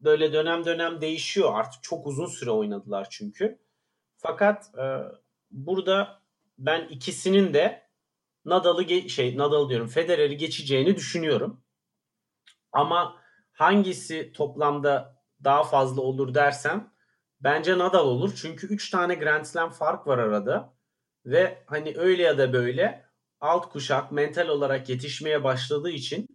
[0.00, 1.54] böyle dönem dönem değişiyor.
[1.54, 3.58] Artık çok uzun süre oynadılar çünkü.
[4.16, 4.84] Fakat e,
[5.50, 6.22] burada
[6.58, 7.88] ben ikisinin de
[8.44, 11.62] Nadal'ı şey Nadal diyorum Federer'i geçeceğini düşünüyorum.
[12.72, 13.16] Ama
[13.52, 16.92] hangisi toplamda daha fazla olur dersem
[17.40, 18.32] bence Nadal olur.
[18.36, 20.74] Çünkü 3 tane Grand Slam fark var arada.
[21.26, 23.08] Ve hani öyle ya da böyle
[23.40, 26.26] alt kuşak mental olarak yetişmeye başladığı için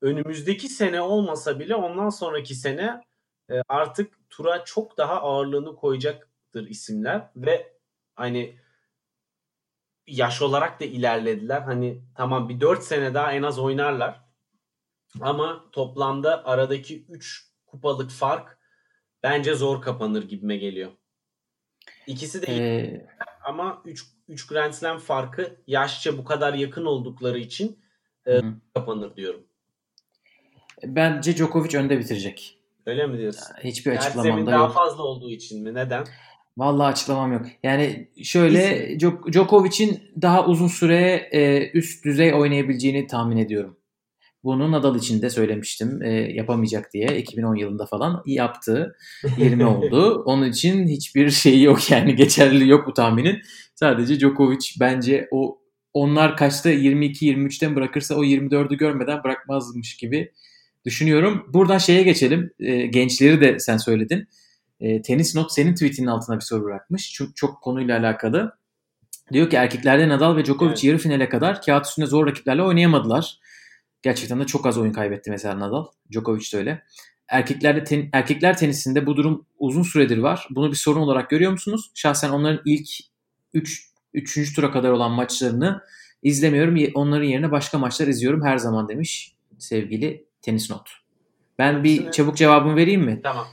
[0.00, 3.00] önümüzdeki sene olmasa bile ondan sonraki sene
[3.50, 7.76] e, artık tura çok daha ağırlığını koyacaktır isimler ve
[8.14, 8.58] hani
[10.06, 11.60] yaş olarak da ilerlediler.
[11.60, 14.20] Hani tamam bir 4 sene daha en az oynarlar.
[15.20, 18.58] Ama toplamda aradaki 3 kupalık fark
[19.22, 20.90] bence zor kapanır gibime geliyor.
[22.06, 23.06] İkisi de ee...
[23.44, 27.78] ama 3 3 Grand Slam farkı yaşça bu kadar yakın oldukları için
[28.26, 28.40] e,
[28.74, 29.44] kapanır diyorum.
[30.84, 32.58] Bence Djokovic önde bitirecek.
[32.86, 33.54] Öyle mi diyorsun?
[33.64, 35.74] Hiçbir açıklamam da daha fazla olduğu için mi?
[35.74, 36.04] Neden?
[36.56, 37.46] Vallahi açıklamam yok.
[37.62, 38.98] Yani şöyle
[39.32, 43.76] Djokovic'in daha uzun süre e, üst düzey oynayabileceğini tahmin ediyorum.
[44.44, 46.02] Bunu Nadal için de söylemiştim.
[46.02, 48.96] E, yapamayacak diye 2010 yılında falan yaptı.
[49.38, 50.22] 20 oldu.
[50.26, 53.42] Onun için hiçbir şeyi yok yani geçerli yok bu tahminin.
[53.74, 55.58] Sadece Djokovic bence o
[55.94, 60.32] onlar kaçta 22-23'ten bırakırsa o 24'ü görmeden bırakmazmış gibi
[60.84, 61.46] düşünüyorum.
[61.52, 62.50] Buradan şeye geçelim.
[62.58, 64.28] E, gençleri de sen söyledin.
[64.80, 67.12] E, Tenis Not senin tweetinin altına bir soru bırakmış.
[67.12, 68.52] Çok, çok konuyla alakalı.
[69.32, 70.84] Diyor ki erkeklerde Nadal ve Djokovic evet.
[70.84, 73.38] yarı finale kadar kağıt üstünde zor rakiplerle oynayamadılar.
[74.02, 75.86] Gerçekten de çok az oyun kaybetti mesela Nadal.
[76.12, 76.82] Djokovic de öyle.
[77.28, 80.46] Erkeklerde ten, erkekler tenisinde bu durum uzun süredir var.
[80.50, 81.90] Bunu bir sorun olarak görüyor musunuz?
[81.94, 82.88] Şahsen onların ilk
[83.54, 84.54] 3 üç, 3.
[84.54, 85.80] tura kadar olan maçlarını
[86.22, 86.78] izlemiyorum.
[86.94, 90.90] Onların yerine başka maçlar izliyorum her zaman demiş sevgili Tenis Not.
[91.58, 93.20] Ben bir çabuk cevabımı vereyim mi?
[93.22, 93.46] Tamam.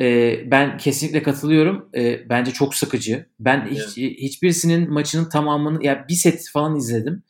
[0.00, 1.88] Ee, ben kesinlikle katılıyorum.
[1.94, 3.26] Ee, bence çok sıkıcı.
[3.40, 3.72] Ben evet.
[3.72, 7.22] hiç, hiçbirisinin maçının tamamını ya yani bir set falan izledim.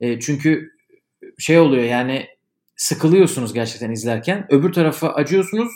[0.00, 0.70] Ee, çünkü
[1.40, 2.26] şey oluyor yani
[2.76, 4.46] sıkılıyorsunuz gerçekten izlerken.
[4.50, 5.72] Öbür tarafa acıyorsunuz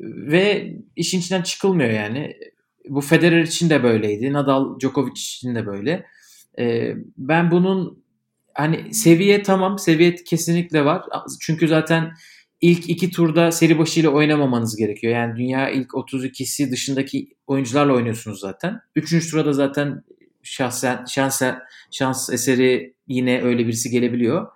[0.00, 2.36] ve işin içinden çıkılmıyor yani.
[2.88, 4.32] Bu Federer için de böyleydi.
[4.32, 6.06] Nadal, Djokovic için de böyle.
[6.58, 8.04] Ee, ben bunun
[8.54, 11.02] hani seviye tamam, seviye kesinlikle var.
[11.40, 12.12] Çünkü zaten
[12.60, 15.12] ilk iki turda seri başıyla oynamamanız gerekiyor.
[15.12, 18.80] Yani dünya ilk 32'si dışındaki oyuncularla oynuyorsunuz zaten.
[18.96, 20.04] Üçüncü turada zaten
[20.42, 21.42] şahsen şans
[21.90, 24.46] şans eseri yine öyle birisi gelebiliyor.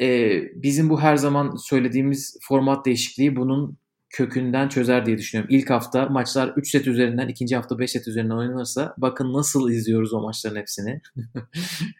[0.00, 3.78] Ee, bizim bu her zaman söylediğimiz format değişikliği bunun
[4.10, 5.56] kökünden çözer diye düşünüyorum.
[5.56, 10.14] İlk hafta maçlar 3 set üzerinden, ikinci hafta 5 set üzerinden oynanırsa bakın nasıl izliyoruz
[10.14, 11.00] o maçların hepsini.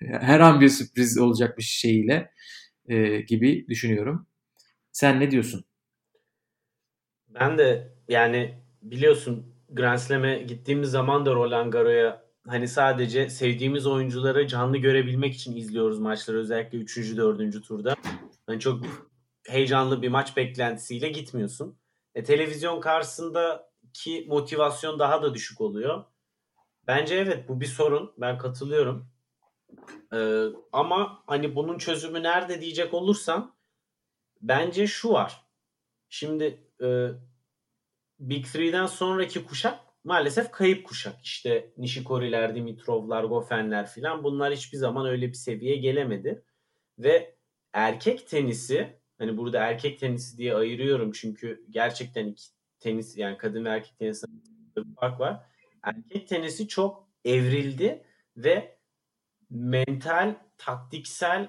[0.20, 2.30] Her an bir sürpriz olacakmış şeyiyle
[2.88, 4.26] e, gibi düşünüyorum.
[4.92, 5.64] Sen ne diyorsun?
[7.28, 14.46] Ben de yani biliyorsun Grand Slam'e gittiğimiz zaman da Roland Garros'a hani sadece sevdiğimiz oyuncuları
[14.46, 17.16] canlı görebilmek için izliyoruz maçları özellikle 3.
[17.16, 17.64] 4.
[17.64, 17.96] turda.
[18.46, 18.84] Hani çok
[19.48, 21.78] heyecanlı bir maç beklentisiyle gitmiyorsun.
[22.14, 26.04] E, televizyon karşısındaki motivasyon daha da düşük oluyor.
[26.86, 28.12] Bence evet bu bir sorun.
[28.18, 29.10] Ben katılıyorum.
[30.12, 33.54] Ee, ama hani bunun çözümü nerede diyecek olursan
[34.40, 35.46] bence şu var.
[36.08, 37.08] Şimdi e,
[38.18, 41.22] Big Three'den sonraki kuşak maalesef kayıp kuşak.
[41.22, 46.44] İşte Nishikori'ler, Dimitrov'lar, Gofen'ler filan bunlar hiçbir zaman öyle bir seviyeye gelemedi.
[46.98, 47.34] Ve
[47.72, 52.44] erkek tenisi hani burada erkek tenisi diye ayırıyorum çünkü gerçekten iki
[52.80, 54.26] tenis yani kadın ve erkek tenisi
[54.76, 55.40] bir fark var.
[55.82, 58.04] Erkek tenisi çok evrildi
[58.36, 58.78] ve
[59.50, 61.48] mental, taktiksel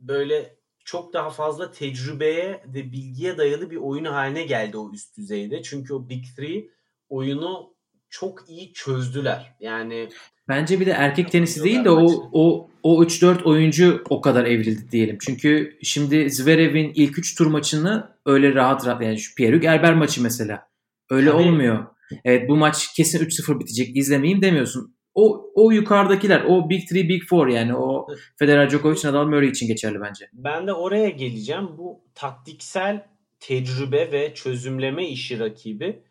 [0.00, 5.62] böyle çok daha fazla tecrübeye ve bilgiye dayalı bir oyun haline geldi o üst düzeyde.
[5.62, 6.70] Çünkü o Big Three
[7.08, 7.77] oyunu
[8.10, 9.56] çok iyi çözdüler.
[9.60, 10.08] Yani
[10.48, 14.92] Bence bir de erkek tenisi değil de o o o 3-4 oyuncu o kadar evrildi
[14.92, 15.18] diyelim.
[15.20, 20.22] Çünkü şimdi Zverev'in ilk 3 tur maçını öyle rahat rahat yani şu Pierre Gerber maçı
[20.22, 20.68] mesela.
[21.10, 21.42] Öyle Tabii.
[21.42, 21.86] olmuyor.
[22.24, 24.94] Evet bu maç kesin 3-0 bitecek izlemeyeyim demiyorsun.
[25.14, 28.06] O o yukarıdakiler, o Big 3, Big 4 yani o
[28.38, 30.28] Federer, Djokovic, Nadal, Murray için geçerli bence.
[30.32, 31.68] Ben de oraya geleceğim.
[31.78, 33.06] Bu taktiksel
[33.40, 36.02] tecrübe ve çözümleme işi rakibi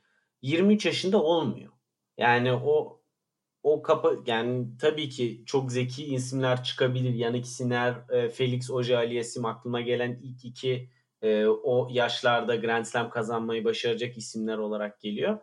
[0.42, 1.72] 23 yaşında olmuyor.
[2.18, 3.02] Yani o
[3.64, 7.14] o kapı yani tabii ki çok zeki isimler çıkabilir.
[7.14, 10.90] Yannick Sinner, e, Felix Auger-Aliassime aklıma gelen ilk iki
[11.22, 15.40] e, o yaşlarda Grand Slam kazanmayı başaracak isimler olarak geliyor.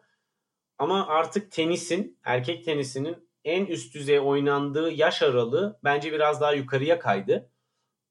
[0.78, 6.98] Ama artık tenisin, erkek tenisinin en üst düzey oynandığı yaş aralığı bence biraz daha yukarıya
[6.98, 7.50] kaydı.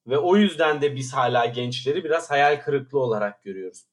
[0.08, 3.86] Ve o yüzden de biz hala gençleri biraz hayal kırıklığı olarak görüyoruz.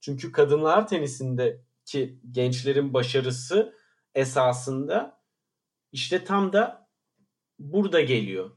[0.00, 3.77] Çünkü kadınlar tenisindeki gençlerin başarısı
[4.18, 5.20] esasında
[5.92, 6.88] işte tam da
[7.58, 8.50] burada geliyor.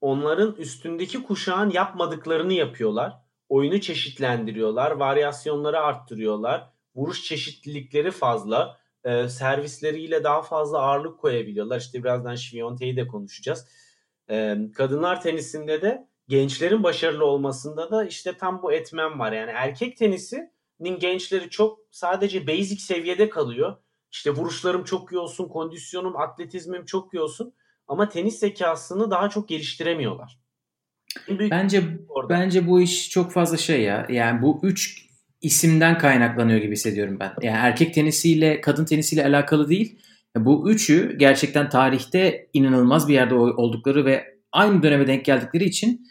[0.00, 3.12] Onların üstündeki kuşağın yapmadıklarını yapıyorlar.
[3.48, 6.70] Oyunu çeşitlendiriyorlar, varyasyonları arttırıyorlar.
[6.94, 11.80] Vuruş çeşitlilikleri fazla e, servisleriyle daha fazla ağırlık koyabiliyorlar.
[11.80, 13.68] İşte birazdan Şviyonte'yi de konuşacağız.
[14.30, 19.32] E, kadınlar tenisinde de gençlerin başarılı olmasında da işte tam bu etmen var.
[19.32, 23.76] Yani erkek tenisinin gençleri çok sadece basic seviyede kalıyor.
[24.14, 27.52] İşte vuruşlarım çok iyi olsun, kondisyonum, atletizmim çok iyi olsun.
[27.88, 30.38] Ama tenis zekasını daha çok geliştiremiyorlar.
[31.28, 32.34] Bence orada.
[32.34, 34.06] bence bu iş çok fazla şey ya.
[34.10, 35.06] Yani bu üç
[35.40, 37.32] isimden kaynaklanıyor gibi hissediyorum ben.
[37.42, 39.98] Yani erkek tenisiyle kadın tenisiyle alakalı değil.
[40.36, 46.06] Bu üçü gerçekten tarihte inanılmaz bir yerde oldukları ve aynı döneme denk geldikleri için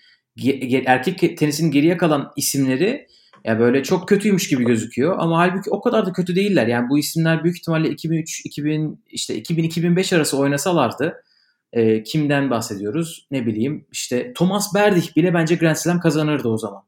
[0.86, 3.08] erkek tenisinin geriye kalan isimleri
[3.44, 6.68] ya böyle çok kötüymüş gibi gözüküyor ama halbuki o kadar da kötü değiller.
[6.68, 11.24] Yani bu isimler büyük ihtimalle 2003 2000 işte 2000 2005 arası oynasalardı
[11.74, 13.28] e, kimden bahsediyoruz?
[13.32, 16.84] Ne bileyim işte Thomas Berdych bile bence Grand Slam kazanırdı o zaman.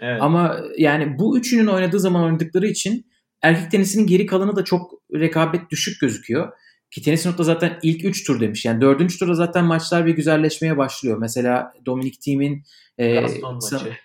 [0.00, 0.22] Evet.
[0.22, 3.06] Ama yani bu üçünün oynadığı zaman oynadıkları için
[3.42, 6.52] erkek tenisinin geri kalanı da çok rekabet düşük gözüküyor.
[6.90, 8.64] Ki tenis notta zaten ilk 3 tur demiş.
[8.64, 9.18] Yani 4.
[9.18, 11.18] turda zaten maçlar bir güzelleşmeye başlıyor.
[11.18, 12.62] Mesela Dominic Thiem'in
[12.98, 13.96] e, maçı.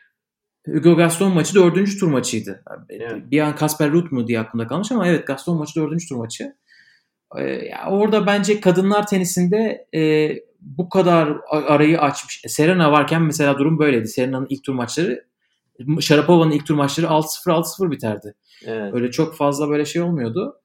[0.66, 2.00] Hugo Gaston maçı 4.
[2.00, 2.64] tur maçıydı.
[2.90, 3.32] Evet.
[3.32, 6.10] Bir an Kasper Ruud mu diye aklımda kalmış ama evet Gaston maçı 4.
[6.10, 6.56] tur maçı.
[7.38, 12.42] Ee, orada bence kadınlar tenisinde e, bu kadar arayı açmış.
[12.48, 14.08] Serena varken mesela durum böyleydi.
[14.08, 15.26] Serena'nın ilk tur maçları
[16.00, 18.34] Sharapova'nın ilk tur maçları 6-0 6-0 biterdi.
[18.66, 18.94] Evet.
[18.94, 20.62] Öyle çok fazla böyle şey olmuyordu.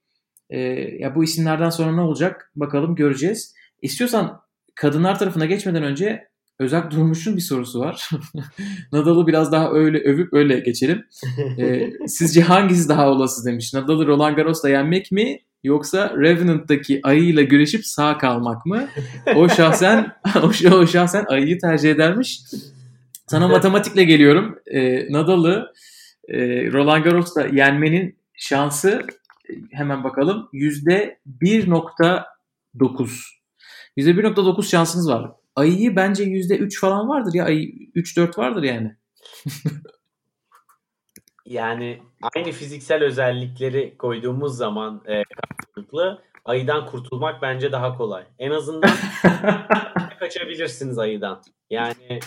[0.50, 0.58] Ee,
[0.98, 3.54] ya bu isimlerden sonra ne olacak bakalım göreceğiz.
[3.82, 4.40] İstiyorsan
[4.74, 8.10] kadınlar tarafına geçmeden önce Özak Durmuş'un bir sorusu var.
[8.92, 11.04] Nadal'ı biraz daha öyle övüp öyle geçelim.
[11.58, 13.74] Ee, sizce hangisi daha olası demiş.
[13.74, 18.88] Nadal'ı Roland Garros'ta yenmek mi yoksa Revenant'taki ayıyla güreşip sağ kalmak mı?
[19.34, 22.40] O şahsen o, o şahsen ayıyı tercih edermiş.
[23.26, 24.58] Sana matematikle geliyorum.
[24.66, 25.72] E, Nadal'ı
[26.28, 26.38] e,
[26.72, 29.06] Roland Garros'ta yenmenin şansı
[29.70, 33.36] hemen bakalım yüzde 1.9.
[33.96, 35.30] Yüzde 1.9 şansınız var.
[35.56, 37.44] Ayıyı bence yüzde 3 falan vardır ya.
[37.44, 38.96] Ayı 3-4 vardır yani.
[41.46, 42.02] yani
[42.36, 48.24] aynı fiziksel özellikleri koyduğumuz zaman e, karşılıklı ayıdan kurtulmak bence daha kolay.
[48.38, 48.90] En azından
[50.20, 51.42] kaçabilirsiniz ayıdan.
[51.70, 52.20] Yani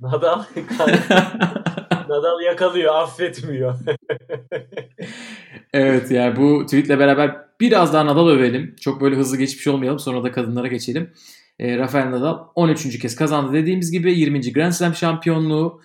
[0.00, 0.44] Nadal
[2.08, 3.74] Nadal yakalıyor, affetmiyor.
[5.72, 8.76] evet yani bu tweetle beraber biraz daha Nadal övelim.
[8.80, 9.98] Çok böyle hızlı geçmiş olmayalım.
[9.98, 11.12] Sonra da kadınlara geçelim.
[11.62, 12.98] E, Rafael Nadal 13.
[12.98, 14.52] kez kazandı dediğimiz gibi 20.
[14.52, 15.80] Grand Slam şampiyonluğu.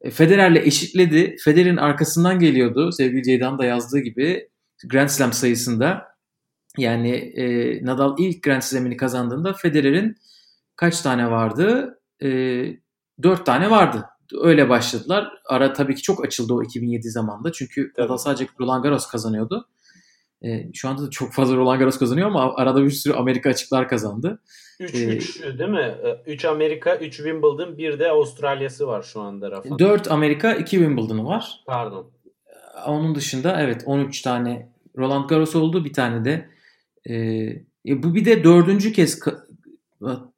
[0.00, 1.36] E, Federer'le eşitledi.
[1.44, 2.92] Federer'in arkasından geliyordu.
[2.92, 4.48] Sevgili Ceydan da yazdığı gibi
[4.86, 6.06] Grand Slam sayısında.
[6.78, 7.44] Yani e,
[7.84, 10.16] Nadal ilk Grand Slam'ini kazandığında Federer'in
[10.76, 11.98] kaç tane vardı?
[12.22, 12.28] E,
[13.22, 14.04] 4 tane vardı.
[14.42, 15.28] Öyle başladılar.
[15.46, 17.52] Ara tabii ki çok açıldı o 2007 zamanda.
[17.52, 18.18] Çünkü tabii.
[18.18, 19.68] sadece Roland Garros kazanıyordu.
[20.42, 23.88] E, şu anda da çok fazla Roland Garros kazanıyor ama arada bir sürü Amerika açıklar
[23.88, 24.42] kazandı.
[24.80, 25.94] 3 ee, 3 değil mi?
[26.26, 29.78] 3 Amerika, 3 Wimbledon, bir de Avustralya'sı var şu anda Rafa.
[29.78, 31.62] 4 Amerika, 2 Wimbledon'u var.
[31.66, 32.10] Pardon.
[32.86, 35.84] Onun dışında evet 13 tane Roland Garros oldu.
[35.84, 36.48] Bir tane de
[37.10, 39.20] e, bu bir de dördüncü kez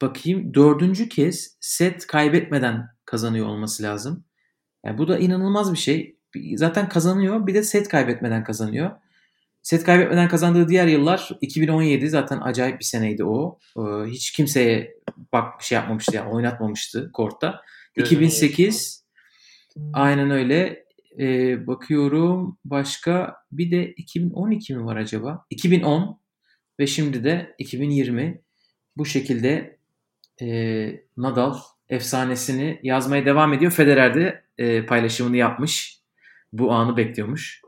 [0.02, 4.24] bakayım dördüncü kez set kaybetmeden kazanıyor olması lazım.
[4.84, 6.16] Yani bu da inanılmaz bir şey.
[6.54, 8.90] Zaten kazanıyor bir de set kaybetmeden kazanıyor.
[9.62, 13.58] Set kaybetmeden kazandığı diğer yıllar 2017 zaten acayip bir seneydi o.
[13.76, 14.94] Ee, hiç kimseye
[15.32, 17.62] bak bir şey yapmamıştı yani oynatmamıştı kortta.
[17.96, 19.04] 2008
[19.92, 20.82] aynen öyle.
[21.18, 25.44] Ee, bakıyorum başka bir de 2012 mi var acaba?
[25.50, 26.20] 2010
[26.80, 28.42] ve şimdi de 2020
[28.96, 29.78] bu şekilde
[30.42, 31.58] e, Nadal
[31.88, 33.72] efsanesini yazmaya devam ediyor.
[33.72, 35.98] Federer de e, paylaşımını yapmış.
[36.52, 37.61] Bu anı bekliyormuş.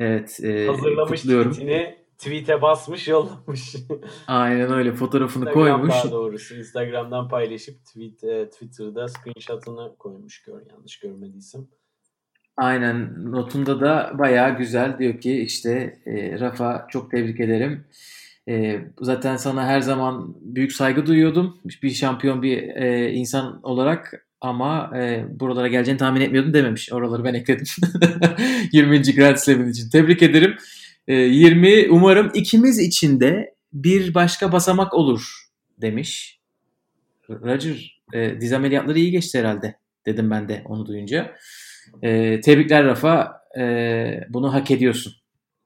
[0.00, 0.40] Evet.
[0.42, 1.52] E, Hazırlamış kutluyorum.
[1.52, 3.76] tweetini tweet'e basmış yollamış.
[4.26, 5.90] Aynen öyle fotoğrafını koymuş.
[5.90, 11.66] daha doğrusu Instagram'dan paylaşıp tweet, e, Twitter'da screenshot'ını koymuş gör yanlış görmediysem.
[12.56, 17.84] Aynen notunda da bayağı güzel diyor ki işte e, Rafa çok tebrik ederim.
[18.48, 21.58] E, zaten sana her zaman büyük saygı duyuyordum.
[21.82, 26.92] Bir şampiyon bir e, insan olarak ama e, buralara geleceğini tahmin etmiyordum dememiş.
[26.92, 27.66] Oraları ben ekledim.
[28.72, 29.02] 20.
[29.02, 29.90] Grand Slam'in için.
[29.90, 30.56] Tebrik ederim.
[31.08, 35.46] E, 20 umarım ikimiz için de bir başka basamak olur
[35.80, 36.40] demiş.
[37.30, 39.76] Roger e, diz ameliyatları iyi geçti herhalde
[40.06, 41.36] dedim ben de onu duyunca.
[42.02, 43.64] E, tebrikler Rafa e,
[44.28, 45.12] bunu hak ediyorsun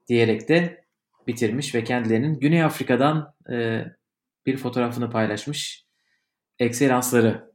[0.07, 0.85] diyerek de
[1.27, 3.85] bitirmiş ve kendilerinin Güney Afrika'dan e,
[4.45, 5.85] bir fotoğrafını paylaşmış.
[6.59, 7.54] Ekselansları.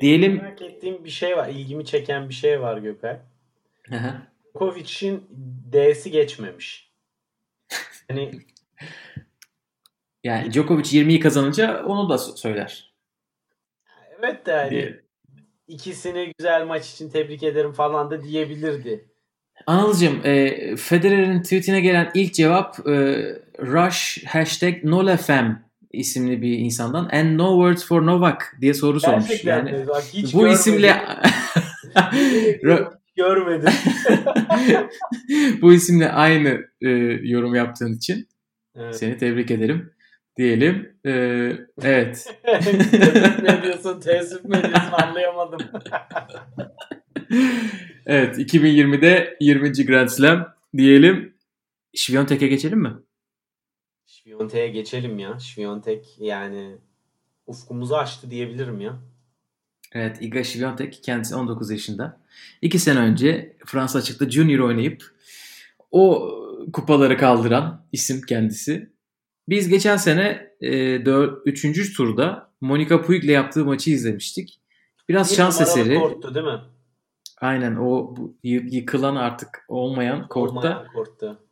[0.00, 0.36] Diyelim.
[0.36, 1.48] Merak ettiğim bir şey var.
[1.48, 3.16] ilgimi çeken bir şey var Gökay.
[4.54, 5.26] Djokovic'in
[5.72, 6.90] D'si geçmemiş.
[8.08, 8.30] Hani
[10.24, 12.92] yani Djokovic 20'yi kazanınca onu da söyler.
[14.18, 15.00] Evet de yani
[15.68, 19.08] ikisini güzel maç için tebrik ederim falan da diyebilirdi.
[19.66, 22.92] Anılcım, e, Federer'in tweetine gelen ilk cevap e,
[23.58, 25.65] Rush hashtag Nolafem
[25.96, 29.28] isimli bir insandan and no words for Novak diye soru sormuş.
[29.28, 30.54] Gerçekten yani, bak, hiç bu görmedim.
[30.54, 31.02] isimle
[33.16, 33.72] görmedim.
[35.62, 36.88] bu isimle aynı e,
[37.22, 38.28] yorum yaptığın için
[38.76, 38.96] evet.
[38.96, 39.92] seni tebrik ederim
[40.36, 40.96] diyelim.
[41.06, 41.12] E,
[41.82, 42.34] evet.
[42.44, 45.60] tebrik mi ediyorsun, teessüf mi ediyorsun anlayamadım.
[48.06, 49.86] evet 2020'de 20.
[49.86, 51.36] Grand Slam diyelim.
[51.94, 52.92] Şviyontek'e geçelim mi?
[54.26, 55.38] Şviyontek'e geçelim ya.
[55.38, 56.76] Şviyontek yani
[57.46, 58.98] ufkumuzu açtı diyebilirim ya.
[59.92, 62.20] Evet Iga Świątek kendisi 19 yaşında.
[62.62, 65.04] 2 sene önce Fransa açıkta Junior oynayıp
[65.90, 66.30] o
[66.72, 68.92] kupaları kaldıran isim kendisi.
[69.48, 70.96] Biz geçen sene e,
[71.44, 71.96] 3.
[71.96, 74.60] turda Monica Puig ile yaptığı maçı izlemiştik.
[75.08, 75.98] Biraz Bir şans eseri.
[75.98, 76.60] korttu değil mi?
[77.40, 80.52] Aynen o yıkılan artık olmayan kortta.
[80.56, 81.45] Olmayan kortta.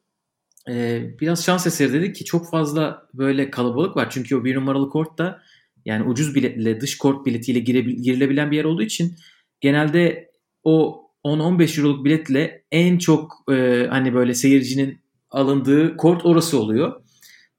[0.68, 4.10] E, biraz şans eseri dedik ki çok fazla böyle kalabalık var.
[4.10, 5.42] Çünkü o bir numaralı kortta
[5.84, 9.16] yani ucuz biletle dış kort biletiyle girilebilen bir yer olduğu için
[9.60, 10.30] genelde
[10.62, 14.98] o 10-15 euroluk biletle en çok e, hani böyle seyircinin
[15.30, 17.00] alındığı kort orası oluyor.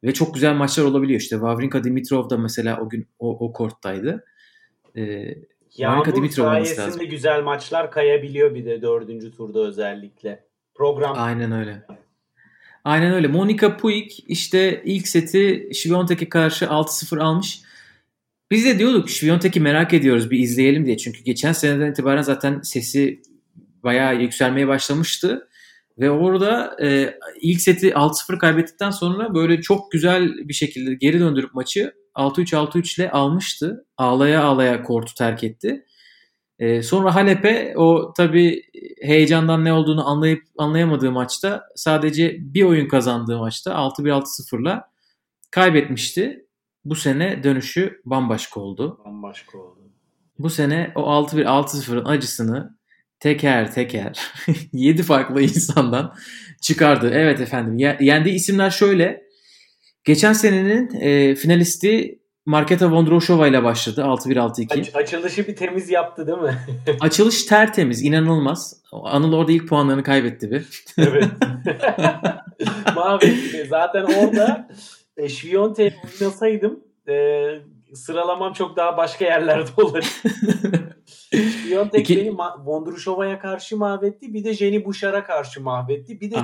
[0.04, 1.20] Ve çok güzel maçlar olabiliyor.
[1.20, 4.26] İşte Wawrinka Dimitrov da mesela o gün o, o korttaydı.
[4.98, 5.36] Ee,
[5.78, 7.10] Yağmur Dimitrov sayesinde lazım.
[7.10, 10.46] güzel maçlar kayabiliyor bir de dördüncü turda özellikle.
[10.74, 11.16] Program.
[11.18, 11.86] Aynen öyle.
[12.86, 13.28] Aynen öyle.
[13.28, 17.62] Monica Puig işte ilk seti Şiviyontek'e karşı 6-0 almış.
[18.52, 20.98] Biz de diyorduk Şviyontek'i merak ediyoruz bir izleyelim diye.
[20.98, 23.22] Çünkü geçen seneden itibaren zaten sesi
[23.84, 25.48] bayağı yükselmeye başlamıştı.
[26.00, 31.54] Ve orada e, ilk seti 6-0 kaybettikten sonra böyle çok güzel bir şekilde geri döndürüp
[31.54, 33.86] maçı 6-3-6-3 ile almıştı.
[33.98, 35.86] Ağlaya ağlaya kortu terk etti.
[36.60, 38.64] E, sonra Halep'e o tabi
[39.02, 44.92] heyecandan ne olduğunu anlayıp anlayamadığı maçta sadece bir oyun kazandığı maçta 6-1-6-0'la
[45.52, 46.46] kaybetmişti
[46.86, 49.02] bu sene dönüşü bambaşka oldu.
[49.06, 49.80] Bambaşka oldu.
[50.40, 52.78] Bu sene o 6-1-6-0'ın acısını
[53.20, 54.32] teker teker
[54.74, 56.16] 7 farklı insandan
[56.62, 57.10] çıkardı.
[57.14, 57.96] Evet efendim.
[58.00, 59.26] Yendiği isimler şöyle.
[60.04, 64.80] Geçen senenin e, finalisti Marketa Vondroshova ile başladı 6-1-6-2.
[64.80, 66.58] Aç, açılışı bir temiz yaptı değil mi?
[67.00, 68.82] Açılış tertemiz, inanılmaz.
[68.92, 70.66] Anıl orada ilk puanlarını kaybetti bir.
[70.98, 71.26] Evet.
[72.96, 73.68] Mahvetti.
[73.70, 74.68] Zaten orada
[75.18, 77.46] e, Şviyonte'yi oynasaydım e,
[77.94, 80.06] sıralamam çok daha başka yerlerde olurdu.
[81.36, 82.18] Şviyontek İki...
[82.18, 84.34] beni Vondrushova'ya karşı mahvetti.
[84.34, 86.22] Bir de Jenny Bouchard'a karşı mahvetti.
[86.22, 86.36] Bir de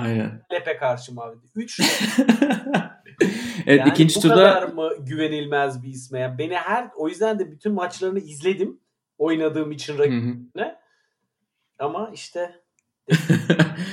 [0.52, 1.48] Lep'e karşı mahvetti.
[1.56, 1.80] Üç
[3.68, 6.20] Evet yani ikinci bu turda kadar mı güvenilmez bir isme?
[6.20, 8.80] Yani beni her o yüzden de bütün maçlarını izledim.
[9.18, 10.76] Oynadığım için rakibine.
[11.80, 12.56] Ama işte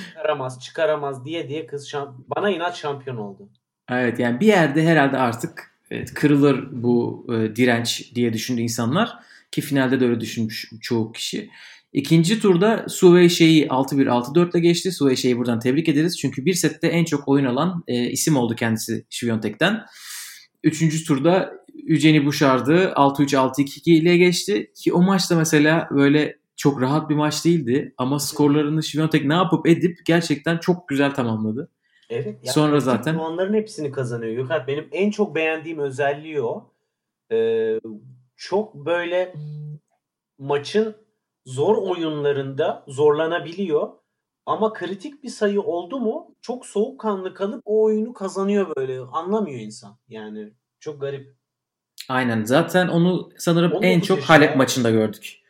[0.09, 3.49] çıkaramaz çıkaramaz diye diye kız şamp- bana inat şampiyon oldu.
[3.91, 9.19] Evet yani bir yerde herhalde artık evet, kırılır bu e, direnç diye düşündü insanlar.
[9.51, 11.51] Ki finalde de öyle düşünmüş çoğu kişi.
[11.93, 14.93] İkinci turda Suveyşe'yi 6-1 6-4 ile geçti.
[14.93, 16.19] Suveyşe'yi buradan tebrik ederiz.
[16.19, 19.81] Çünkü bir sette en çok oyun alan e, isim oldu kendisi Şiviyontek'ten.
[20.65, 21.53] Üçüncü turda
[21.87, 24.73] Üceni Buşardı 6-3-6-2 ile geçti.
[24.77, 27.95] Ki o maçta mesela böyle çok rahat bir maç değildi.
[27.99, 31.71] Ama skorlarını Şiviyontek ne yapıp edip gerçekten çok güzel tamamladı.
[32.11, 32.27] Evet.
[32.27, 34.33] Yani Sonra zaten puanların hepsini kazanıyor.
[34.33, 36.73] Gökhan benim en çok beğendiğim özelliği o.
[37.33, 37.79] Ee,
[38.39, 39.35] çok böyle
[40.39, 40.97] maçın
[41.47, 43.89] zor oyunlarında zorlanabiliyor.
[44.47, 49.01] Ama kritik bir sayı oldu mu çok soğukkanlı kalıp o oyunu kazanıyor böyle.
[49.01, 49.99] Anlamıyor insan.
[50.09, 51.35] Yani çok garip.
[52.09, 52.45] Aynen.
[52.45, 54.35] Zaten onu sanırım 19 en çok yaşında.
[54.35, 55.41] Halep maçında gördük.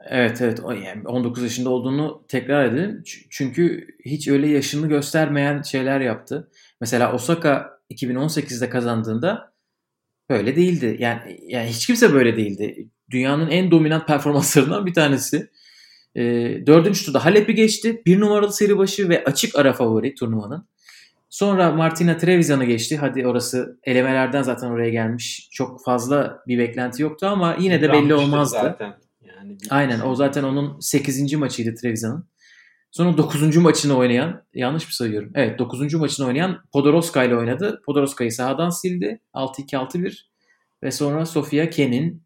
[0.00, 0.60] Evet evet.
[0.60, 3.02] O yani 19 yaşında olduğunu tekrar edelim.
[3.30, 6.50] Çünkü hiç öyle yaşını göstermeyen şeyler yaptı.
[6.80, 9.49] Mesela Osaka 2018'de kazandığında
[10.30, 10.96] böyle değildi.
[10.98, 12.88] Yani yani hiç kimse böyle değildi.
[13.10, 15.50] Dünyanın en dominant performanslarından bir tanesi.
[16.14, 16.22] Ee,
[16.66, 18.02] dördüncü turda Halep'i geçti.
[18.06, 20.66] Bir numaralı seri başı ve açık ara favori turnuvanın.
[21.30, 22.96] Sonra Martina Trevisan'ı geçti.
[22.96, 25.48] Hadi orası elemelerden zaten oraya gelmiş.
[25.52, 28.58] Çok fazla bir beklenti yoktu ama yine de belli olmazdı.
[28.62, 28.94] Zaten.
[29.22, 31.34] Yani Aynen o zaten onun 8.
[31.34, 32.24] maçıydı Trevisan'ın.
[32.90, 33.56] Sonra 9.
[33.56, 35.32] maçını oynayan, yanlış mı sayıyorum?
[35.34, 35.94] Evet 9.
[35.94, 37.82] maçını oynayan Podoroska ile oynadı.
[37.86, 39.20] Podoroska'yı sahadan sildi.
[39.34, 40.18] 6-2-6-1
[40.82, 42.22] ve sonra Sofia Kenin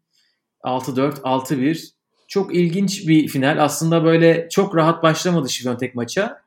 [0.63, 1.95] 6-4, 6-1.
[2.27, 3.63] Çok ilginç bir final.
[3.63, 6.41] Aslında böyle çok rahat başlamadı Şiviyontek maça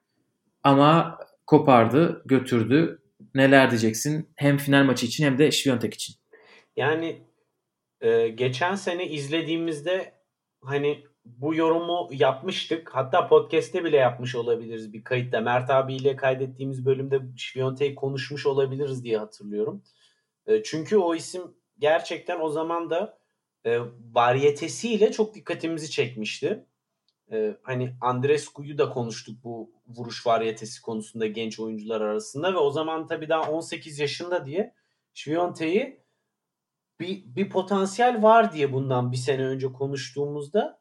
[0.62, 3.02] ama kopardı, götürdü.
[3.34, 4.30] Neler diyeceksin?
[4.36, 6.14] Hem final maçı için hem de Şiviyontek için.
[6.76, 7.22] Yani
[8.00, 10.14] e, geçen sene izlediğimizde
[10.62, 11.04] hani
[11.36, 12.90] bu yorumu yapmıştık.
[12.94, 15.40] Hatta podcast'te bile yapmış olabiliriz bir kayıtta.
[15.40, 19.82] Mert abiyle kaydettiğimiz bölümde Şviyonte'yi konuşmuş olabiliriz diye hatırlıyorum.
[20.46, 21.42] E, çünkü o isim
[21.78, 23.18] gerçekten o zaman da
[23.66, 23.78] e,
[24.14, 26.66] varyetesiyle çok dikkatimizi çekmişti.
[27.32, 33.06] E, hani Andrescu'yu da konuştuk bu vuruş varyetesi konusunda genç oyuncular arasında ve o zaman
[33.06, 34.74] tabii daha 18 yaşında diye
[35.14, 36.00] Şviyonte'yi
[37.00, 40.77] bir, bir potansiyel var diye bundan bir sene önce konuştuğumuzda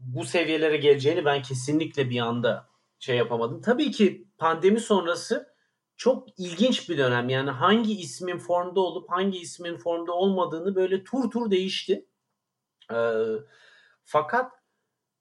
[0.00, 3.60] bu seviyelere geleceğini ben kesinlikle bir anda şey yapamadım.
[3.60, 5.54] Tabii ki pandemi sonrası
[5.96, 7.28] çok ilginç bir dönem.
[7.28, 12.06] Yani hangi ismin formda olup hangi ismin formda olmadığını böyle tur tur değişti.
[12.92, 13.12] Ee,
[14.04, 14.52] fakat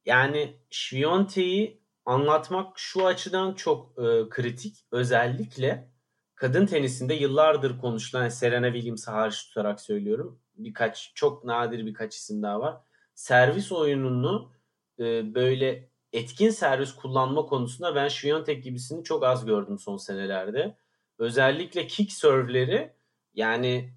[0.06, 4.86] yani Şviyonte'yi anlatmak şu açıdan çok e, kritik.
[4.92, 5.92] Özellikle
[6.36, 10.42] kadın tenisinde yıllardır konuşulan Serena Williams'ı hariç tutarak söylüyorum.
[10.56, 12.87] Birkaç çok nadir birkaç isim daha var.
[13.18, 14.52] Servis oyununu
[15.00, 20.78] e, böyle etkin servis kullanma konusunda ben Świątek gibisini çok az gördüm son senelerde.
[21.18, 22.94] Özellikle kick serve'leri
[23.34, 23.94] yani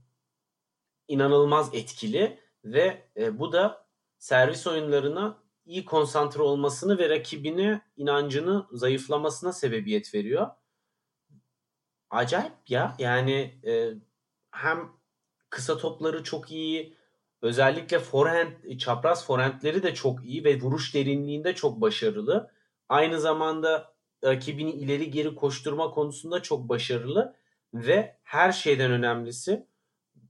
[1.08, 3.86] inanılmaz etkili ve e, bu da
[4.18, 10.50] servis oyunlarına iyi konsantre olmasını ve rakibine inancını zayıflamasına sebebiyet veriyor.
[12.10, 12.96] Acayip ya.
[12.98, 13.94] Yani e,
[14.50, 14.92] hem
[15.50, 16.99] kısa topları çok iyi,
[17.42, 22.50] özellikle forehand, çapraz forehandleri de çok iyi ve vuruş derinliğinde çok başarılı.
[22.88, 27.36] Aynı zamanda rakibini ileri geri koşturma konusunda çok başarılı
[27.74, 29.66] ve her şeyden önemlisi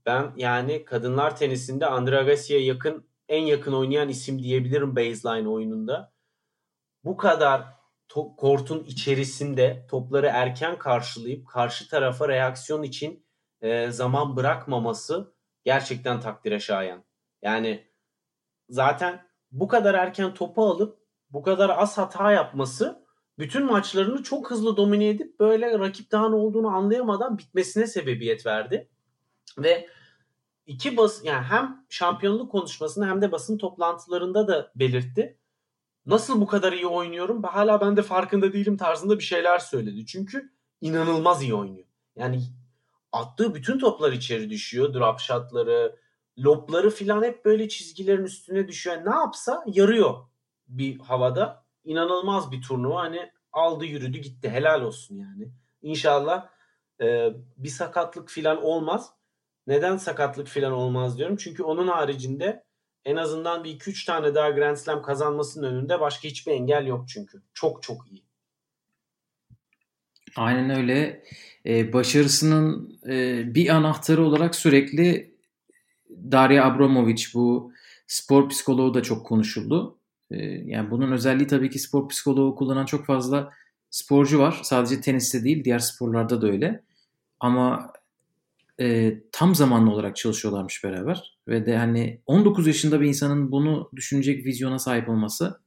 [0.05, 6.13] ben yani kadınlar tenisinde Andre Agassi'ye yakın en yakın oynayan isim diyebilirim baseline oyununda.
[7.03, 7.63] Bu kadar
[8.09, 13.25] to- kortun içerisinde topları erken karşılayıp karşı tarafa reaksiyon için
[13.61, 15.33] e, zaman bırakmaması
[15.63, 17.03] gerçekten takdire şayan.
[17.41, 17.87] Yani
[18.69, 20.99] zaten bu kadar erken topu alıp
[21.29, 23.05] bu kadar az hata yapması
[23.39, 28.89] bütün maçlarını çok hızlı domine edip böyle rakip daha ne olduğunu anlayamadan bitmesine sebebiyet verdi.
[29.57, 29.87] Ve
[30.65, 35.37] iki bas yani hem şampiyonluk konuşmasında hem de basın toplantılarında da belirtti.
[36.05, 37.43] Nasıl bu kadar iyi oynuyorum?
[37.43, 40.05] Hala ben de farkında değilim tarzında bir şeyler söyledi.
[40.05, 40.51] Çünkü
[40.81, 41.85] inanılmaz iyi oynuyor.
[42.15, 42.41] Yani
[43.11, 44.93] attığı bütün toplar içeri düşüyor.
[44.93, 45.95] Drop shotları,
[46.39, 48.95] lobları filan hep böyle çizgilerin üstüne düşüyor.
[48.95, 50.15] Yani ne yapsa yarıyor
[50.67, 51.65] bir havada.
[51.83, 53.01] İnanılmaz bir turnuva.
[53.01, 54.49] Hani aldı yürüdü gitti.
[54.49, 55.51] Helal olsun yani.
[55.81, 56.47] İnşallah
[57.01, 59.13] e, bir sakatlık filan olmaz.
[59.67, 61.37] Neden sakatlık filan olmaz diyorum.
[61.37, 62.63] Çünkü onun haricinde
[63.05, 67.41] en azından bir 2-3 tane daha Grand Slam kazanmasının önünde başka hiçbir engel yok çünkü.
[67.53, 68.30] Çok çok iyi.
[70.35, 71.23] Aynen öyle.
[71.65, 75.35] Ee, başarısının e, bir anahtarı olarak sürekli
[76.31, 77.73] Darya Abramovic bu
[78.07, 79.97] spor psikoloğu da çok konuşuldu.
[80.31, 83.51] Ee, yani bunun özelliği tabii ki spor psikoloğu kullanan çok fazla
[83.89, 84.59] sporcu var.
[84.63, 86.83] Sadece teniste değil diğer sporlarda da öyle.
[87.39, 87.93] ama
[88.79, 91.37] e, tam zamanlı olarak çalışıyorlarmış beraber.
[91.47, 95.61] Ve de hani 19 yaşında bir insanın bunu düşünecek vizyona sahip olması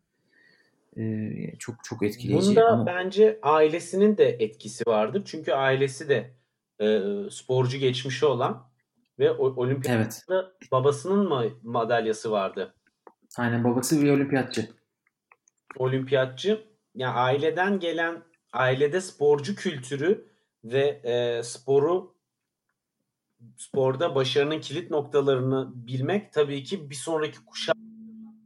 [0.96, 2.48] e, çok çok etkileyici.
[2.48, 2.86] Bunda ama...
[2.86, 5.22] bence ailesinin de etkisi vardır.
[5.24, 6.34] Çünkü ailesi de
[6.80, 8.68] e, sporcu geçmişi olan
[9.18, 10.70] ve olimpiyatta evet.
[10.72, 12.74] babasının mı madalyası vardı?
[13.38, 14.68] Aynen babası bir olimpiyatçı.
[15.76, 16.64] Olimpiyatçı.
[16.94, 18.22] Yani aileden gelen
[18.52, 20.28] ailede sporcu kültürü
[20.64, 22.14] ve e, sporu
[23.56, 27.76] sporda başarının kilit noktalarını bilmek tabii ki bir sonraki kuşak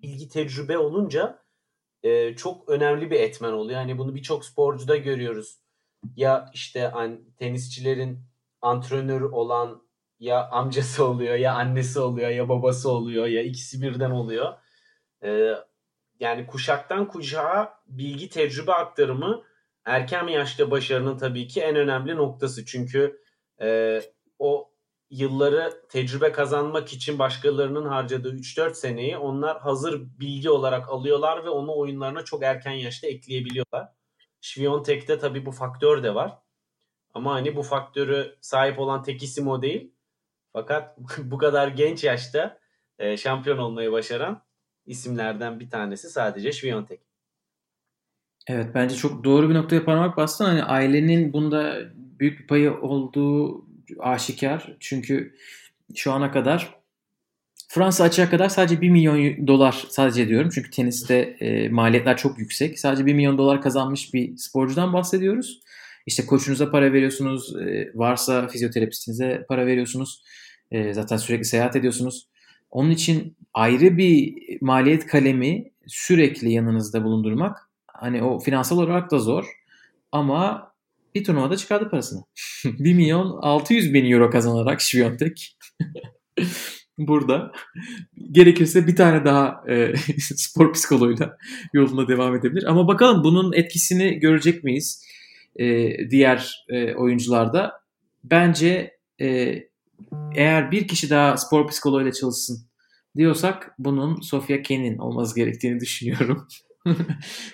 [0.03, 1.39] bilgi tecrübe olunca
[2.03, 3.81] e, çok önemli bir etmen oluyor.
[3.81, 5.59] Yani bunu birçok sporcuda görüyoruz.
[6.17, 8.21] Ya işte an, tenisçilerin
[8.63, 9.83] antrenör olan
[10.19, 14.55] ya amcası oluyor ya annesi oluyor ya babası oluyor ya ikisi birden oluyor.
[15.25, 15.55] E,
[16.21, 19.45] yani kuşaktan kuşağa bilgi tecrübe aktarımı
[19.85, 22.65] erken yaşta başarının tabii ki en önemli noktası.
[22.67, 23.21] Çünkü
[23.61, 24.01] e,
[24.39, 24.71] o
[25.11, 31.77] yılları tecrübe kazanmak için başkalarının harcadığı 3-4 seneyi onlar hazır bilgi olarak alıyorlar ve onu
[31.79, 33.89] oyunlarına çok erken yaşta ekleyebiliyorlar.
[34.41, 36.39] Şviyontek'te tabii bu faktör de var.
[37.15, 39.93] Ama hani bu faktörü sahip olan tek isim o değil.
[40.53, 42.59] Fakat bu kadar genç yaşta
[42.99, 44.43] e, şampiyon olmayı başaran
[44.87, 47.01] isimlerden bir tanesi sadece Şviyontek.
[48.49, 50.45] Evet bence çok doğru bir noktaya parmak bastın.
[50.45, 53.68] Hani ailenin bunda büyük bir payı olduğu
[53.99, 54.77] aşikar.
[54.81, 55.35] Çünkü
[55.95, 56.79] şu ana kadar
[57.69, 60.51] Fransa açığa kadar sadece 1 milyon dolar sadece diyorum.
[60.55, 62.81] Çünkü teniste e, maliyetler çok yüksek.
[62.81, 65.61] Sadece 1 milyon dolar kazanmış bir sporcudan bahsediyoruz.
[66.07, 67.57] İşte koçunuza para veriyorsunuz.
[67.57, 70.23] E, varsa fizyoterapistinize para veriyorsunuz.
[70.71, 72.29] E, zaten sürekli seyahat ediyorsunuz.
[72.71, 79.47] Onun için ayrı bir maliyet kalemi sürekli yanınızda bulundurmak hani o finansal olarak da zor.
[80.13, 80.68] Ama
[81.19, 82.25] bir turnuvada çıkardı parasını.
[82.65, 85.59] 1 milyon 600 bin euro kazanarak Şviyontek.
[86.99, 87.53] Burada
[88.33, 91.37] gerekirse bir tane daha e, spor psikoloğuyla
[91.73, 92.65] yoluna devam edebilir.
[92.65, 95.05] Ama bakalım bunun etkisini görecek miyiz
[95.57, 97.73] e, diğer e, oyuncularda?
[98.25, 99.59] Bence e,
[100.35, 102.67] eğer bir kişi daha spor psikoloğuyla çalışsın
[103.17, 106.49] diyorsak bunun Sofia Kenin olması gerektiğini düşünüyorum.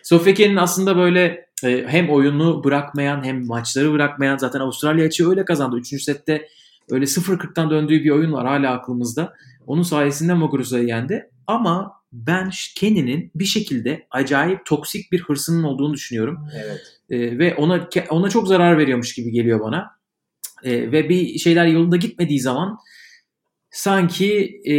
[0.02, 5.44] Sofia Kenin aslında böyle e, hem oyunu bırakmayan hem maçları bırakmayan zaten Avustralya açığı öyle
[5.44, 5.76] kazandı.
[5.76, 6.48] Üçüncü sette
[6.90, 9.34] öyle 0-40'tan döndüğü bir oyun var hala aklımızda.
[9.66, 11.30] Onun sayesinde Muguruza'yı yendi.
[11.46, 16.48] Ama ben Kenny'nin bir şekilde acayip toksik bir hırsının olduğunu düşünüyorum.
[16.64, 16.80] Evet.
[17.10, 19.90] E, ve ona ona çok zarar veriyormuş gibi geliyor bana.
[20.64, 22.78] E, ve bir şeyler yolunda gitmediği zaman
[23.70, 24.74] sanki e,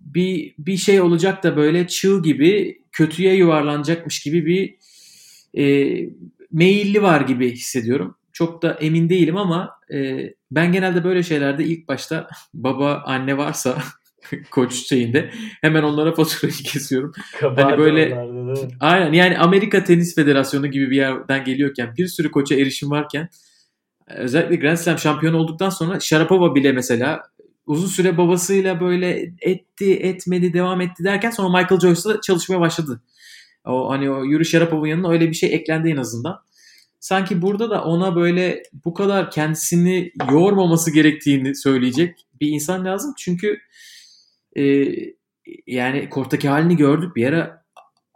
[0.00, 4.74] bir bir şey olacak da böyle çığ gibi kötüye yuvarlanacakmış gibi bir
[5.58, 5.64] e,
[6.52, 8.16] meyilli var gibi hissediyorum.
[8.32, 13.78] Çok da emin değilim ama e, ben genelde böyle şeylerde ilk başta baba anne varsa
[14.50, 15.30] koç şeyinde
[15.60, 17.12] hemen onlara faturayı kesiyorum.
[17.40, 18.26] Kabahat hani böyle
[18.80, 23.28] aynen yani Amerika Tenis Federasyonu gibi bir yerden geliyorken bir sürü koça erişim varken
[24.06, 27.22] özellikle Grand Slam şampiyon olduktan sonra Sharapova bile mesela
[27.66, 33.02] uzun süre babasıyla böyle etti etmedi devam etti derken sonra Michael Joyce'la çalışmaya başladı.
[33.64, 36.40] O hani o Yuri Sharapov'un yanına öyle bir şey eklendi en azından.
[37.00, 43.14] Sanki burada da ona böyle bu kadar kendisini yormaması gerektiğini söyleyecek bir insan lazım.
[43.18, 43.58] Çünkü
[44.56, 44.84] e,
[45.66, 47.64] yani korttaki halini gördük bir ara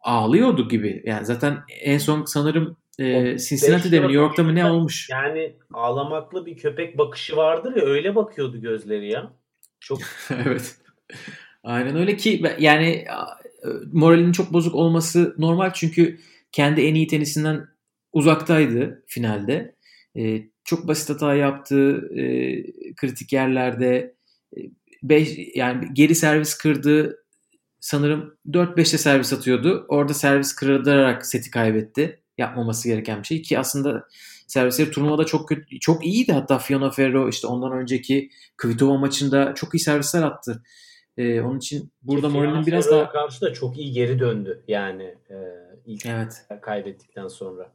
[0.02, 1.02] ağlıyordu gibi.
[1.06, 5.08] Yani zaten en son sanırım e, Cincinnati'de mi New York'ta mı ne olmuş?
[5.10, 9.32] Yani ağlamaklı bir köpek bakışı vardır ya öyle bakıyordu gözleri ya.
[9.80, 9.98] Çok
[10.46, 10.76] evet.
[11.64, 13.04] Aynen öyle ki yani
[13.92, 16.18] moralinin çok bozuk olması normal çünkü
[16.52, 17.68] kendi en iyi tenisinden
[18.12, 19.74] uzaktaydı finalde.
[20.16, 22.22] E, çok basit hata yaptı e,
[22.96, 24.14] kritik yerlerde.
[24.56, 24.60] E,
[25.02, 27.24] beş, yani geri servis kırdı.
[27.80, 29.86] Sanırım 4-5'te servis atıyordu.
[29.88, 32.22] Orada servis kırdırarak seti kaybetti.
[32.38, 34.08] Yapmaması gereken bir şey ki aslında
[34.46, 36.32] servisleri turnuvada çok kötü, çok iyiydi.
[36.32, 40.62] Hatta Fiona Ferro işte ondan önceki Kvitova maçında çok iyi servisler attı.
[41.18, 45.36] Ee, onun için burada moralinin biraz daha karşı da çok iyi geri döndü yani e,
[45.86, 46.46] ilk evet.
[46.62, 47.72] kaybettikten sonra.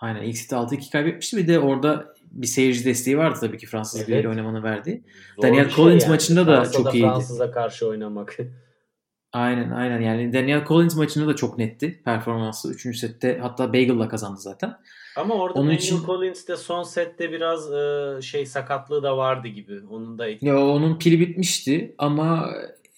[0.00, 1.36] Aynen ilk seti 6-2 kaybetmişti.
[1.36, 4.08] Bir de orada bir seyirci desteği vardı tabii ki Fransız evet.
[4.08, 5.04] biriyle oynamanı verdi.
[5.36, 6.10] Zor Daniel şey Collins yani.
[6.10, 7.06] maçında da Fransa'da çok iyiydi.
[7.06, 8.36] Fransız'a karşı oynamak.
[9.32, 12.72] Aynen aynen yani Daniel Collins maçında da çok netti performansı.
[12.72, 14.76] Üçüncü sette hatta Bagel'la kazandı zaten.
[15.16, 16.04] Ama orada Onun Daniel için...
[16.06, 19.80] Collins de son sette biraz e, şey sakatlığı da vardı gibi.
[19.90, 22.50] Onun da Ya onun pili bitmişti ama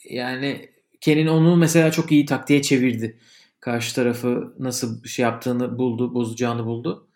[0.05, 0.69] yani
[1.01, 3.19] Ken'in onu mesela çok iyi taktiğe çevirdi.
[3.61, 7.09] Karşı tarafı nasıl şey yaptığını buldu, bozacağını buldu.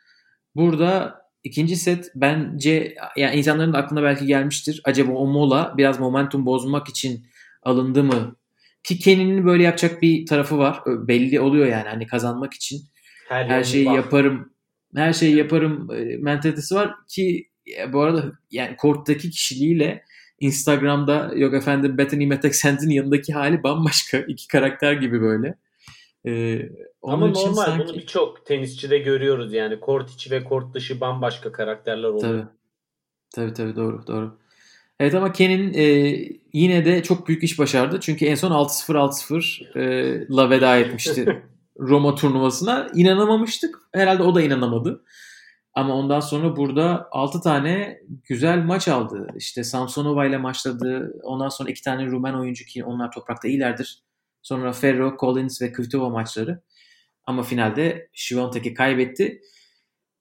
[0.56, 4.80] Burada ikinci set bence yani insanların da aklına belki gelmiştir.
[4.84, 7.26] Acaba o mola biraz momentum bozmak için
[7.62, 8.36] alındı mı?
[8.84, 10.80] Ki Kenny'nin böyle yapacak bir tarafı var.
[10.86, 12.80] Belli oluyor yani hani kazanmak için.
[13.28, 14.52] Her, her şeyi yaparım.
[14.94, 20.04] Her şeyi yaparım e, mentalitesi var ki e, bu arada yani korttaki kişiliğiyle
[20.40, 24.18] Instagram'da yok efendim Bethany Metaxent'in yanındaki hali bambaşka.
[24.18, 25.54] iki karakter gibi böyle.
[26.26, 26.68] Ee,
[27.02, 27.84] Ama normal sanki...
[27.84, 29.80] bunu birçok tenisçide görüyoruz yani.
[29.80, 32.32] Kort içi ve kort dışı bambaşka karakterler oluyor.
[32.32, 32.46] Tabii.
[33.34, 34.38] Tabii tabii doğru doğru.
[35.00, 35.84] Evet ama Ken'in e,
[36.52, 38.00] yine de çok büyük iş başardı.
[38.00, 41.42] Çünkü en son 6-0 6-0 e, la veda etmişti
[41.78, 42.88] Roma turnuvasına.
[42.94, 43.78] İnanamamıştık.
[43.94, 45.04] Herhalde o da inanamadı.
[45.74, 49.26] Ama ondan sonra burada 6 tane güzel maç aldı.
[49.36, 51.12] İşte Samsonova ile maçladı.
[51.22, 54.02] Ondan sonra 2 tane Rumen oyuncu ki onlar toprakta iyilerdir.
[54.42, 56.62] Sonra Ferro, Collins ve Kvitova maçları.
[57.26, 59.40] Ama finalde Şivontek'i kaybetti.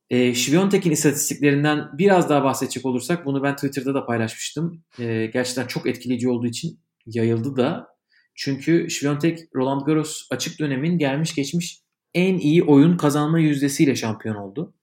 [0.10, 4.84] E, Şiviyontek'in istatistiklerinden biraz daha bahsedecek olursak bunu ben Twitter'da da paylaşmıştım.
[5.00, 7.97] E, gerçekten çok etkileyici olduğu için yayıldı da.
[8.40, 11.80] Çünkü Şiviyontek Roland Garros açık dönemin gelmiş geçmiş
[12.14, 14.74] en iyi oyun kazanma yüzdesiyle şampiyon oldu.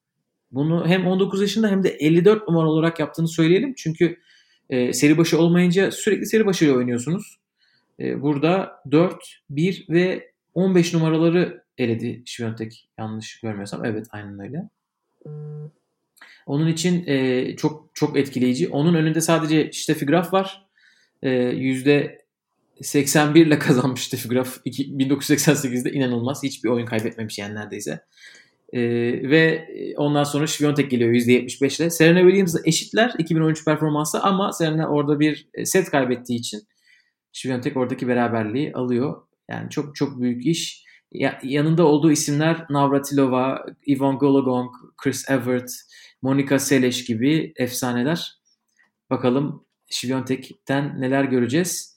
[0.53, 3.75] Bunu hem 19 yaşında hem de 54 numara olarak yaptığını söyleyelim.
[3.77, 4.19] Çünkü
[4.71, 7.39] e, seri başı olmayınca sürekli seri başıyla oynuyorsunuz.
[8.01, 13.85] E, burada 4, 1 ve 15 numaraları eledi Şiviyontek yanlış görmüyorsam.
[13.85, 14.69] Evet aynen öyle.
[16.47, 18.69] Onun için e, çok çok etkileyici.
[18.69, 20.67] Onun önünde sadece Steffi Graf var.
[21.23, 22.24] E, yüzde
[22.81, 26.43] %81 ile kazanmış Graf 1988'de inanılmaz.
[26.43, 28.01] Hiçbir oyun kaybetmemiş yani neredeyse.
[28.73, 28.81] E,
[29.31, 31.91] ve ondan sonra Sviontek geliyor %75 ile.
[31.91, 36.61] Serena Williams'la eşitler 2013 performansı ama Serena orada bir set kaybettiği için
[37.33, 39.23] Sviontek oradaki beraberliği alıyor.
[39.51, 45.71] Yani çok çok büyük iş ya, yanında olduğu isimler Navratilova, Ivan Gologong, Chris Evert,
[46.23, 48.33] Monica Seles gibi efsaneler.
[49.11, 51.94] Bakalım Şiviyontek'ten neler göreceğiz.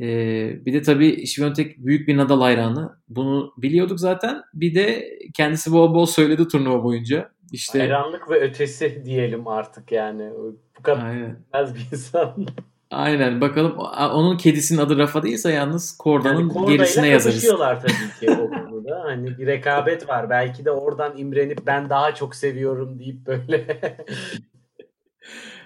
[0.00, 2.98] Ee, bir de tabii Şiviyontek büyük bir Nadal hayranı.
[3.08, 4.42] Bunu biliyorduk zaten.
[4.54, 7.30] Bir de kendisi bol bol söyledi turnuva boyunca.
[7.52, 10.30] İşte hayranlık ve ötesi diyelim artık yani.
[10.78, 11.36] Bu kadar Aynen.
[11.54, 12.46] bir insan.
[12.90, 13.78] Aynen bakalım
[14.12, 17.48] onun kedisinin adı Rafa değilse yalnız Korda'nın yani gerisine yazarız.
[17.58, 19.00] tabii ki o konuda.
[19.04, 20.30] Hani bir rekabet var.
[20.30, 23.66] Belki de oradan imrenip ben daha çok seviyorum deyip böyle.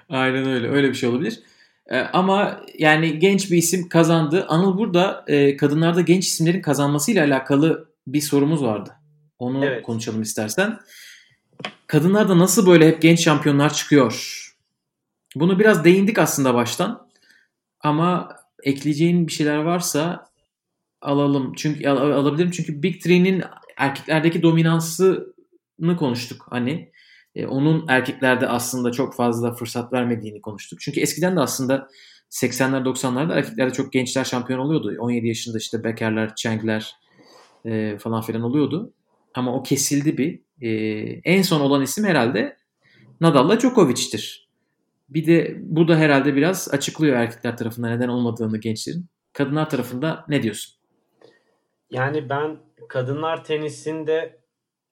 [0.08, 0.68] Aynen öyle.
[0.68, 1.42] Öyle bir şey olabilir.
[1.90, 4.46] Ee, ama yani genç bir isim kazandı.
[4.48, 8.90] Anıl burada e, kadınlarda genç isimlerin kazanmasıyla alakalı bir sorumuz vardı.
[9.38, 9.82] Onu evet.
[9.82, 10.78] konuşalım istersen.
[11.86, 14.40] Kadınlarda nasıl böyle hep genç şampiyonlar çıkıyor?
[15.36, 17.08] Bunu biraz değindik aslında baştan.
[17.80, 20.26] Ama ekleyeceğin bir şeyler varsa
[21.00, 21.52] alalım.
[21.56, 23.44] Çünkü al, alabilirim çünkü Big Three'nin
[23.76, 26.92] erkeklerdeki dominansını konuştuk hani.
[27.34, 30.80] E, onun erkeklerde aslında çok fazla fırsat vermediğini konuştuk.
[30.80, 31.88] Çünkü eskiden de aslında
[32.30, 34.96] 80'ler 90'larda erkeklerde çok gençler şampiyon oluyordu.
[34.98, 36.96] 17 yaşında işte Becker'ler, Cheng'ler
[37.64, 38.92] e, falan filan oluyordu.
[39.34, 40.40] Ama o kesildi bir.
[40.60, 40.70] E,
[41.24, 42.56] en son olan isim herhalde
[43.20, 44.48] Nadal'la Djokovic'tir.
[45.08, 49.06] Bir de bu da herhalde biraz açıklıyor erkekler tarafından neden olmadığını gençlerin.
[49.32, 50.74] Kadınlar tarafında ne diyorsun?
[51.90, 52.56] Yani ben
[52.88, 54.40] kadınlar tenisinde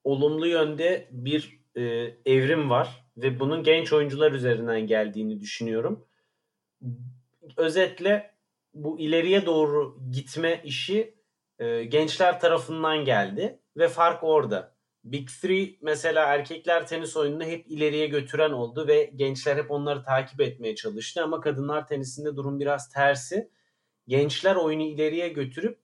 [0.05, 1.83] olumlu yönde bir e,
[2.27, 6.05] evrim var ve bunun genç oyuncular üzerinden geldiğini düşünüyorum.
[7.57, 8.35] Özetle
[8.75, 11.15] bu ileriye doğru gitme işi
[11.59, 14.73] e, gençler tarafından geldi ve fark orada.
[15.05, 20.41] Big Three mesela erkekler tenis oyununu hep ileriye götüren oldu ve gençler hep onları takip
[20.41, 23.51] etmeye çalıştı ama kadınlar tenisinde durum biraz tersi.
[24.09, 25.79] Gençler oyunu ileriye götürüp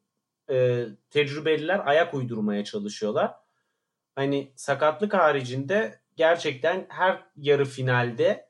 [0.51, 3.35] e, tecrübeliler ayak uydurmaya çalışıyorlar.
[4.19, 8.49] Hani sakatlık haricinde gerçekten her yarı finalde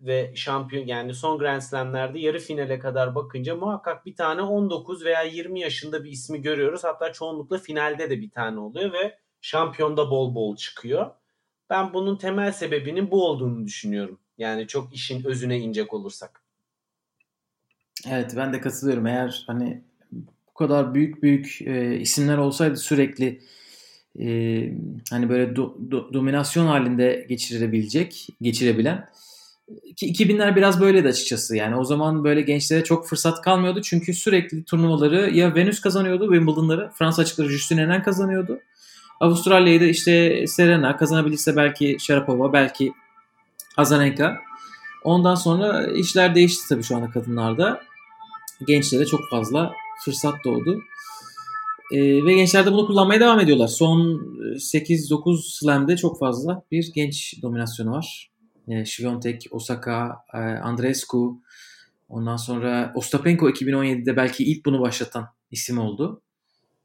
[0.00, 5.22] ve şampiyon yani son Grand Slam'lerde yarı finale kadar bakınca muhakkak bir tane 19 veya
[5.22, 6.84] 20 yaşında bir ismi görüyoruz.
[6.84, 11.10] Hatta çoğunlukla finalde de bir tane oluyor ve şampiyonda bol bol çıkıyor.
[11.70, 14.18] Ben bunun temel sebebinin bu olduğunu düşünüyorum.
[14.38, 16.42] Yani çok işin özüne inecek olursak.
[18.08, 19.06] Evet ben de katılıyorum.
[19.06, 19.82] Eğer hani
[20.48, 23.40] bu kadar büyük büyük e, isimler olsaydı sürekli
[24.20, 24.26] e,
[25.10, 29.08] hani böyle do, do, dominasyon halinde geçirebilecek, geçirebilen
[29.96, 31.56] ki 2000'ler biraz böyleydi açıkçası.
[31.56, 33.82] Yani o zaman böyle gençlere çok fırsat kalmıyordu.
[33.82, 36.90] Çünkü sürekli turnuvaları ya Venüs kazanıyordu Wimbledon'ları.
[36.94, 38.60] Fransa açıkları Justin Henin kazanıyordu.
[39.20, 42.92] Avustralya'yı da işte Serena kazanabilirse belki Sharapova belki
[43.76, 44.38] Azarenka.
[45.04, 47.80] Ondan sonra işler değişti tabii şu anda kadınlarda.
[48.66, 49.72] Gençlere çok fazla
[50.04, 50.82] fırsat doğdu.
[51.92, 53.68] E, ve gençler de bunu kullanmaya devam ediyorlar.
[53.68, 54.00] Son
[54.54, 58.30] 8-9 slam'de çok fazla bir genç dominasyonu var.
[58.68, 61.40] E, Şiviyontek, Osaka, e, Andreescu,
[62.08, 66.20] ondan sonra Ostapenko 2017'de belki ilk bunu başlatan isim oldu.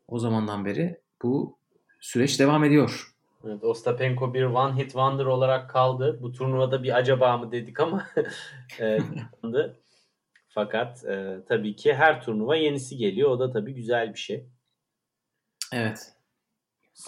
[0.08, 1.58] O zamandan beri bu
[2.00, 3.14] süreç devam ediyor.
[3.46, 6.20] Evet, Ostapenko bir one hit wonder olarak kaldı.
[6.22, 8.08] Bu turnuvada bir acaba mı dedik ama
[8.80, 9.00] e,
[10.50, 13.30] Fakat e, tabii ki her turnuva yenisi geliyor.
[13.30, 14.46] O da tabii güzel bir şey.
[15.74, 16.14] Evet.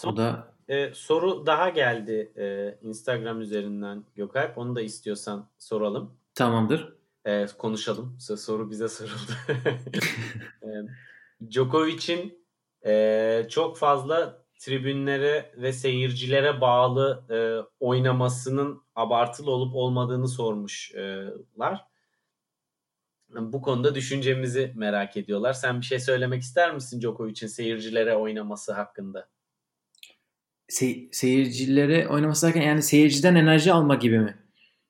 [0.04, 4.58] o da e, soru daha geldi e, Instagram üzerinden Gökalp.
[4.58, 6.14] Onu da istiyorsan soralım.
[6.34, 6.94] Tamamdır.
[7.24, 8.18] E, konuşalım.
[8.20, 9.32] Soru bize soruldu.
[10.62, 10.68] e,
[11.50, 12.44] Djokovic'in
[12.86, 17.38] e, çok fazla tribünlere ve seyircilere bağlı e,
[17.80, 21.86] oynamasının abartılı olup olmadığını sormuşlar.
[23.34, 25.52] Bu konuda düşüncemizi merak ediyorlar.
[25.52, 29.28] Sen bir şey söylemek ister misin Djokovic'in seyircilere oynaması hakkında?
[30.68, 34.34] Se- seyircilere oynaması derken yani seyirciden enerji alma gibi mi?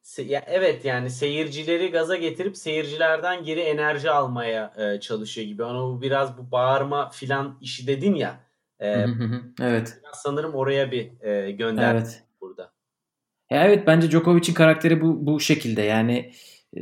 [0.02, 5.62] Se- ya evet yani seyircileri gaza getirip seyircilerden geri enerji almaya e, çalışıyor gibi.
[5.62, 8.40] Ona bu biraz bu bağırma filan işi dedin ya.
[8.80, 9.06] E,
[9.62, 10.00] evet.
[10.12, 12.22] Sanırım oraya bir e, gönder evet.
[12.40, 12.72] burada.
[13.50, 15.82] Ya evet bence Djokovic'in karakteri bu bu şekilde.
[15.82, 16.32] Yani
[16.76, 16.80] e,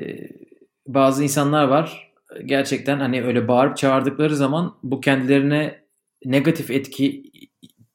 [0.89, 2.13] bazı insanlar var
[2.45, 5.85] gerçekten hani öyle bağırıp çağırdıkları zaman bu kendilerine
[6.25, 7.23] negatif etki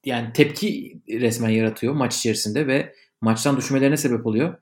[0.06, 4.56] yani tepki resmen yaratıyor maç içerisinde ve maçtan düşmelerine sebep oluyor.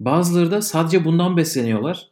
[0.00, 2.08] Bazıları da sadece bundan besleniyorlar.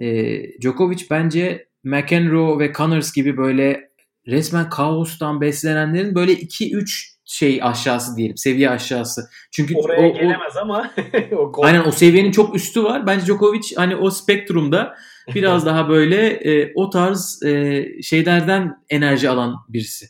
[0.00, 3.90] E, Djokovic bence McEnroe ve Connors gibi böyle
[4.26, 8.36] resmen kaostan beslenenlerin böyle 2-3 şey aşağısı diyelim.
[8.36, 9.30] Seviye aşağısı.
[9.50, 10.90] Çünkü oraya o, gelemez o, ama
[11.32, 13.06] o aynen o seviyenin çok üstü var.
[13.06, 14.94] Bence Djokovic hani o spektrumda
[15.34, 20.06] biraz daha böyle e, o tarz e, şeylerden enerji alan birisi.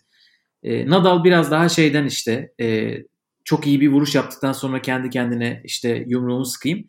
[0.63, 2.97] E, Nadal biraz daha şeyden işte e,
[3.45, 6.85] çok iyi bir vuruş yaptıktan sonra kendi kendine işte yumruğumu sıkayım.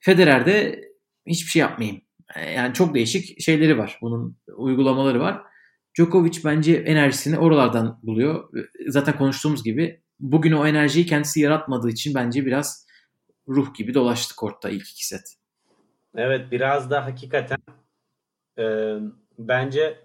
[0.00, 0.84] Federer de
[1.26, 2.00] hiçbir şey yapmayayım.
[2.36, 3.98] E, yani çok değişik şeyleri var.
[4.02, 5.42] Bunun uygulamaları var.
[5.98, 8.48] Djokovic bence enerjisini oralardan buluyor.
[8.88, 12.86] Zaten konuştuğumuz gibi bugün o enerjiyi kendisi yaratmadığı için bence biraz
[13.48, 15.34] ruh gibi dolaştı kortta ilk iki set.
[16.16, 17.58] Evet biraz da hakikaten
[18.58, 18.96] e,
[19.38, 19.98] bence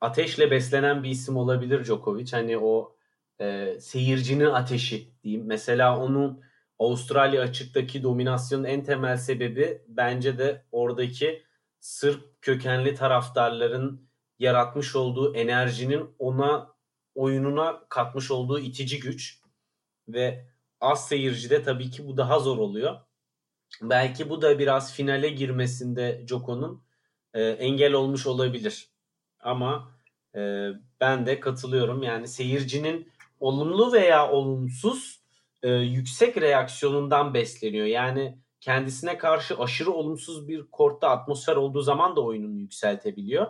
[0.00, 2.32] ateşle beslenen bir isim olabilir Djokovic.
[2.32, 2.96] Hani o
[3.40, 5.46] e, seyircinin ateşi diyeyim.
[5.46, 6.40] Mesela onun
[6.78, 11.42] Avustralya açıktaki dominasyonun en temel sebebi bence de oradaki
[11.80, 14.09] Sırp kökenli taraftarların
[14.40, 16.74] yaratmış olduğu enerjinin ona
[17.14, 19.40] oyununa katmış olduğu itici güç
[20.08, 20.46] ve
[20.80, 23.00] az seyircide tabii ki bu daha zor oluyor.
[23.82, 26.82] Belki bu da biraz finale girmesinde Joko'nun
[27.34, 28.88] e, engel olmuş olabilir.
[29.40, 29.90] Ama
[30.34, 30.68] e,
[31.00, 32.02] ben de katılıyorum.
[32.02, 35.20] Yani seyircinin olumlu veya olumsuz
[35.62, 37.86] e, yüksek reaksiyonundan besleniyor.
[37.86, 43.46] Yani kendisine karşı aşırı olumsuz bir kortta atmosfer olduğu zaman da oyununu yükseltebiliyor.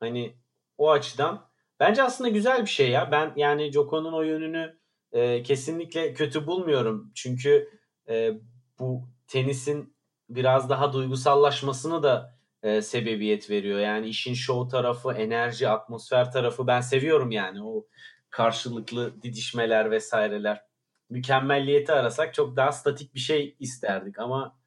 [0.00, 0.36] Hani
[0.78, 3.12] o açıdan bence aslında güzel bir şey ya.
[3.12, 4.80] Ben yani Joko'nun o yönünü
[5.12, 7.12] e, kesinlikle kötü bulmuyorum.
[7.14, 7.70] Çünkü
[8.08, 8.32] e,
[8.78, 9.96] bu tenisin
[10.28, 13.78] biraz daha duygusallaşmasını da e, sebebiyet veriyor.
[13.78, 17.86] Yani işin show tarafı, enerji, atmosfer tarafı ben seviyorum yani o
[18.30, 20.62] karşılıklı didişmeler vesaireler.
[21.10, 24.60] Mükemmelliyeti arasak çok daha statik bir şey isterdik ama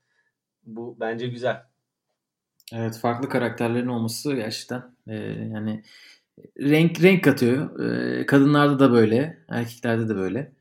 [0.64, 1.73] bu bence güzel.
[2.76, 5.16] Evet farklı karakterlerin olması gerçekten e,
[5.54, 5.84] yani
[6.60, 7.80] renk renk katıyor.
[7.80, 10.52] E, kadınlarda da böyle, erkeklerde de böyle.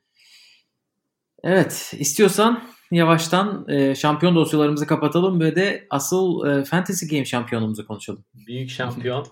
[1.44, 8.24] Evet, istiyorsan yavaştan e, şampiyon dosyalarımızı kapatalım ve de asıl e, Fantasy Game şampiyonumuzu konuşalım.
[8.34, 9.26] Büyük şampiyon.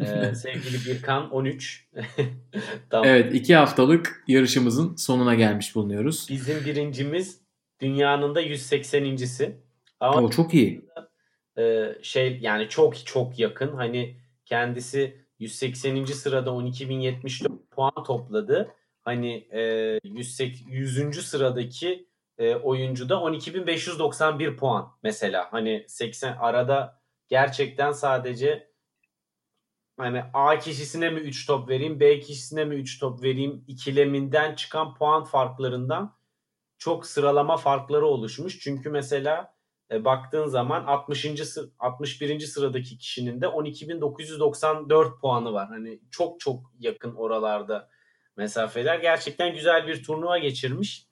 [0.00, 1.88] ee, sevgili Birkan 13.
[2.90, 3.08] tamam.
[3.08, 6.26] Evet iki haftalık yarışımızın sonuna gelmiş bulunuyoruz.
[6.30, 7.40] Bizim birincimiz
[7.80, 9.56] dünyanın da 180.si.
[10.00, 10.86] Ama o çok iyi.
[12.02, 13.76] Şey yani çok çok yakın.
[13.76, 16.04] Hani kendisi 180.
[16.04, 18.74] sırada 12.074 puan topladı.
[19.02, 20.40] Hani e, 100.
[20.68, 21.26] 100.
[21.26, 25.48] sıradaki e, oyuncu da 12.591 puan mesela.
[25.52, 28.70] Hani 80 arada gerçekten sadece
[29.96, 34.94] hani A kişisine mi 3 top vereyim, B kişisine mi 3 top vereyim ikileminden çıkan
[34.94, 36.16] puan farklarından
[36.78, 38.60] çok sıralama farkları oluşmuş.
[38.60, 39.55] Çünkü mesela
[39.90, 41.26] e, baktığın zaman 60.
[41.78, 42.40] 61.
[42.40, 45.68] sıradaki kişinin de 12.994 puanı var.
[45.68, 47.88] Hani çok çok yakın oralarda
[48.36, 48.98] mesafeler.
[48.98, 51.06] Gerçekten güzel bir turnuva geçirmiş.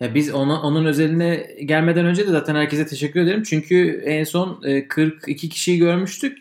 [0.00, 3.42] Ya biz ona, onun özeline gelmeden önce de zaten herkese teşekkür ederim.
[3.42, 6.38] Çünkü en son 42 e, kişiyi görmüştük.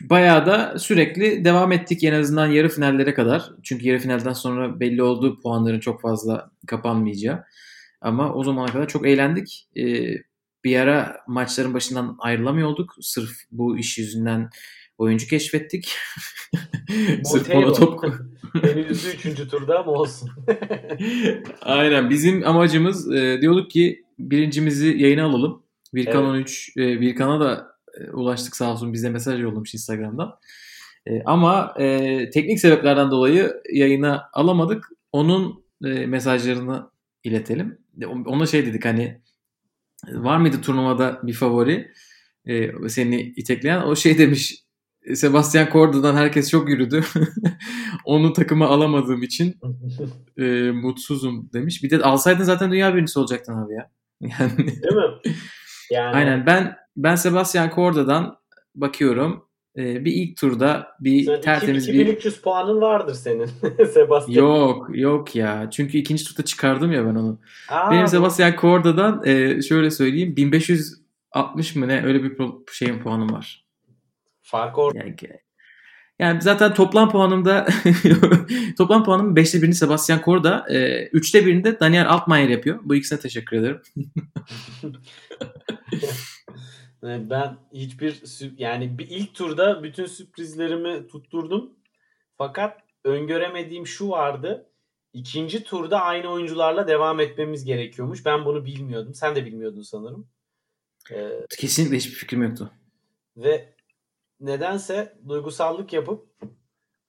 [0.00, 3.50] bayağı da sürekli devam ettik en azından yarı finallere kadar.
[3.62, 7.44] Çünkü yarı finalden sonra belli oldu puanların çok fazla kapanmayacağı.
[8.00, 9.68] Ama o zamana kadar çok eğlendik.
[10.64, 12.94] Bir ara maçların başından ayrılamıyorduk.
[13.00, 14.50] Sırf bu iş yüzünden
[14.98, 15.96] oyuncu keşfettik.
[17.24, 18.04] Sırf ona top.
[18.62, 19.50] Beni üzdü 3.
[19.50, 20.30] turda ama olsun.
[21.62, 22.10] Aynen.
[22.10, 25.62] Bizim amacımız e, diyorduk ki birincimizi yayına alalım.
[25.94, 26.34] Virkan evet.
[26.34, 26.72] 13.
[26.76, 27.66] E, Virkan'a da
[28.00, 28.92] e, ulaştık sağ olsun.
[28.92, 30.38] Bize mesaj yollamış Instagram'dan.
[31.06, 34.88] E, ama e, teknik sebeplerden dolayı yayına alamadık.
[35.12, 36.90] Onun e, mesajlarını
[37.24, 37.78] iletelim.
[38.26, 39.20] Ona şey dedik hani
[40.12, 41.90] var mıydı turnuvada bir favori
[42.46, 43.82] e, seni itekleyen?
[43.82, 44.64] O şey demiş
[45.14, 47.04] Sebastian Corda'dan herkes çok yürüdü.
[48.04, 49.56] Onu takıma alamadığım için
[50.38, 51.82] e, mutsuzum demiş.
[51.82, 53.90] Bir de alsaydın zaten dünya birincisi olacaktın abi ya.
[54.20, 54.58] Yani...
[54.58, 55.34] Değil mi?
[55.90, 56.16] Yani...
[56.16, 58.36] Aynen ben ben Sebastian Corda'dan
[58.74, 59.43] bakıyorum.
[59.78, 63.46] E, bir ilk turda bir Sen tertemiz 2300 bir 2300 puanın vardır senin
[63.94, 64.44] Sebastian.
[64.44, 65.68] Yok yok ya.
[65.70, 67.40] Çünkü ikinci turda çıkardım ya ben onu.
[67.68, 72.36] Aa, Benim Sebastian Corda'dan e, şöyle söyleyeyim 1560 mı ne öyle bir
[72.72, 73.64] şeyin puanım var.
[74.42, 74.98] Fark orada.
[74.98, 75.16] Yani,
[76.18, 77.66] yani zaten toplam puanımda
[78.78, 82.78] toplam puanım 5'te birini Sebastian Korda, e, 3'te birini Daniel Altmaier yapıyor.
[82.82, 83.80] Bu ikisine teşekkür ederim.
[87.04, 88.22] ben hiçbir
[88.58, 91.70] yani bir ilk turda bütün sürprizlerimi tutturdum.
[92.38, 94.70] Fakat öngöremediğim şu vardı.
[95.12, 98.26] İkinci turda aynı oyuncularla devam etmemiz gerekiyormuş.
[98.26, 99.14] Ben bunu bilmiyordum.
[99.14, 100.28] Sen de bilmiyordun sanırım.
[101.12, 102.70] Ee, Kesinlikle hiçbir fikrim yoktu.
[103.36, 103.74] Ve
[104.40, 106.28] nedense duygusallık yapıp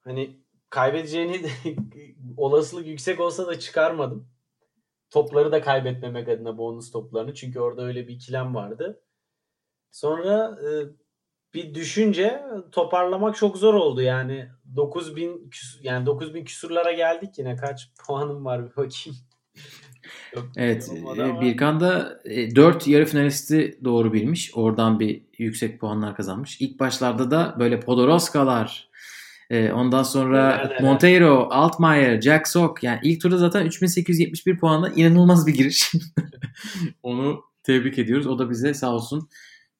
[0.01, 0.39] hani
[0.69, 1.41] kaybedeceğini
[2.37, 4.27] olasılık yüksek olsa da çıkarmadım.
[5.09, 7.33] Topları da kaybetmemek adına bonus toplarını.
[7.33, 9.01] Çünkü orada öyle bir ikilem vardı.
[9.95, 10.69] Sonra e,
[11.53, 18.45] bir düşünce toparlamak çok zor oldu yani 9000 yani 9000 küsurlara geldik yine kaç puanım
[18.45, 19.17] var bir bakayım.
[20.57, 22.21] evet e, Birkan da
[22.55, 24.51] 4 e, yarı finalisti doğru bilmiş.
[24.55, 26.61] Oradan bir yüksek puanlar kazanmış.
[26.61, 28.89] İlk başlarda da böyle Podoroskalar
[29.49, 35.47] e, ondan sonra evet, Monteiro, Altmaier, Jack Sock yani ilk turda zaten 3871 puanla inanılmaz
[35.47, 35.91] bir giriş.
[37.03, 38.27] Onu tebrik ediyoruz.
[38.27, 39.29] O da bize sağ olsun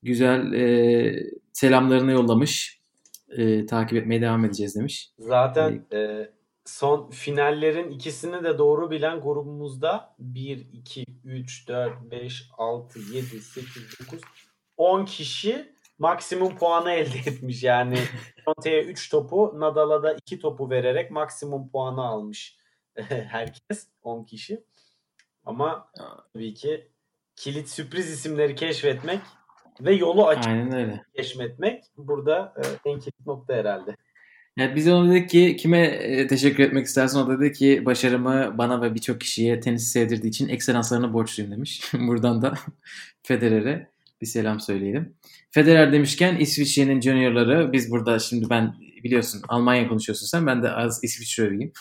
[0.06, 1.16] güzel e,
[1.54, 2.82] selamlarını yollamış.
[3.30, 5.12] E, takip etmeye devam edeceğiz demiş.
[5.20, 6.30] Zaten e,
[6.66, 14.00] son finallerin ikisini de doğru bilen grubumuzda 1, 2, 3, 4, 5, 6, 7, 8,
[14.08, 14.22] 9,
[14.78, 17.64] 10 kişi maksimum puanı elde etmiş.
[17.64, 17.98] Yani
[18.46, 22.58] Conte'ye 3 topu, Nadal'a da 2 topu vererek maksimum puanı almış
[23.10, 24.64] herkes 10 kişi.
[25.46, 25.92] Ama
[26.34, 26.92] tabii ki
[27.36, 29.22] kilit sürpriz isimleri keşfetmek
[29.82, 31.02] ve yolu açıp Aynen öyle.
[31.16, 33.96] keşfetmek burada e, en kilit nokta herhalde.
[34.58, 37.20] Yani biz ona dedik ki kime e, teşekkür etmek istersin?
[37.20, 41.82] O da dedi ki başarımı bana ve birçok kişiye tenis sevdirdiği için ekselanslarına borçluyum demiş.
[41.94, 42.54] Buradan da
[43.24, 43.88] Federer'e
[44.22, 45.14] bir selam söyleyelim.
[45.52, 51.04] Federer demişken İsviçre'nin juniorları biz burada şimdi ben biliyorsun Almanya konuşuyorsun sen ben de az
[51.04, 51.72] İsviçre öveyim.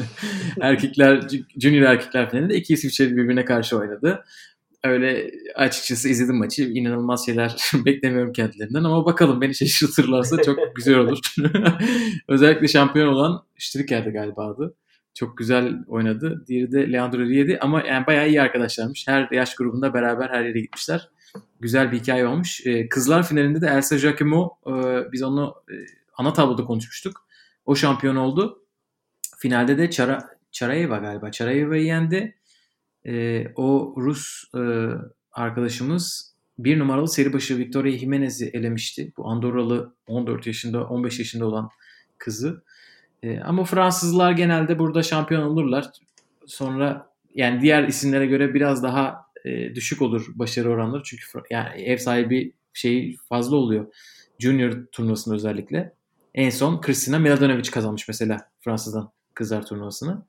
[0.60, 1.28] erkekler
[1.60, 4.24] junior erkekler finalinde iki İsviçreli birbirine karşı oynadı
[4.84, 6.62] öyle açıkçası izledim maçı.
[6.62, 11.18] İnanılmaz şeyler beklemiyorum kendilerinden ama bakalım beni şaşırtırlarsa çok güzel olur.
[12.28, 14.74] Özellikle şampiyon olan Stricker'di galiba adı.
[15.14, 16.44] Çok güzel oynadı.
[16.48, 19.08] Diğeri de Leandro Riedi ama yani bayağı iyi arkadaşlarmış.
[19.08, 21.08] Her yaş grubunda beraber her yere gitmişler.
[21.60, 22.66] Güzel bir hikaye olmuş.
[22.66, 24.72] Ee, kızlar finalinde de Elsa Giacomo e,
[25.12, 25.74] biz onu e,
[26.16, 27.26] ana tabloda konuşmuştuk.
[27.66, 28.62] O şampiyon oldu.
[29.38, 31.30] Finalde de Çara, Çarayeva galiba.
[31.30, 32.34] Çarayeva'yı yendi
[33.06, 34.60] e, o Rus e,
[35.32, 39.12] arkadaşımız bir numaralı seri başı Victoria Jimenez'i elemişti.
[39.16, 41.68] Bu Andorralı 14 yaşında 15 yaşında olan
[42.18, 42.64] kızı.
[43.22, 45.90] E, ama Fransızlar genelde burada şampiyon olurlar.
[46.46, 51.02] Sonra yani diğer isimlere göre biraz daha e, düşük olur başarı oranları.
[51.02, 53.94] Çünkü yani ev sahibi şeyi fazla oluyor.
[54.38, 55.94] Junior turnuvasında özellikle.
[56.34, 60.22] En son Kristina Mladenovic kazanmış mesela Fransa'dan kızlar turnuvasını.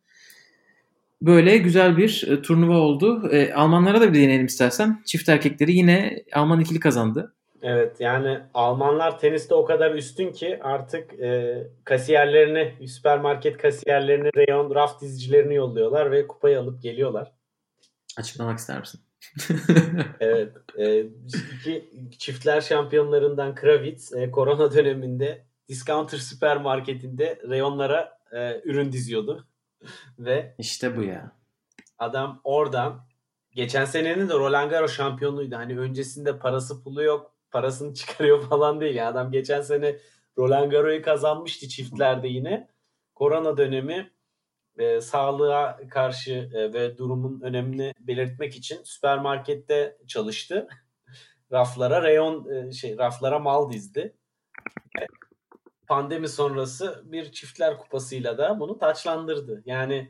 [1.21, 3.29] Böyle güzel bir e, turnuva oldu.
[3.31, 5.01] E, Almanlara da bir değinelim istersen.
[5.05, 7.35] Çift erkekleri yine Alman ikili kazandı.
[7.61, 15.01] Evet yani Almanlar teniste o kadar üstün ki artık e, kasiyerlerini, süpermarket kasiyerlerini, reyon raf
[15.01, 17.31] dizicilerini yolluyorlar ve kupayı alıp geliyorlar.
[18.17, 19.01] Açıklamak ister misin?
[20.19, 20.51] evet.
[20.77, 29.47] E, iki çiftler şampiyonlarından Kravitz e, korona döneminde Discounter süpermarketinde reyonlara e, ürün diziyordu.
[30.19, 31.31] Ve işte bu ya.
[31.97, 33.07] Adam oradan
[33.51, 35.55] geçen senenin de Roland Garros şampiyonluğuydu.
[35.55, 37.31] Hani öncesinde parası pulu yok.
[37.51, 38.95] Parasını çıkarıyor falan değil.
[38.95, 39.97] Yani adam geçen sene
[40.37, 42.69] Roland Garros'u kazanmıştı çiftlerde yine.
[43.15, 44.11] Korona dönemi
[44.77, 50.67] e, sağlığa karşı e, ve durumun önemini belirtmek için süpermarkette çalıştı.
[51.51, 54.15] raflara reyon e, şey raflara mal dizdi.
[55.85, 59.63] E, pandemi sonrası bir çiftler kupasıyla da bunu taçlandırdı.
[59.65, 60.09] Yani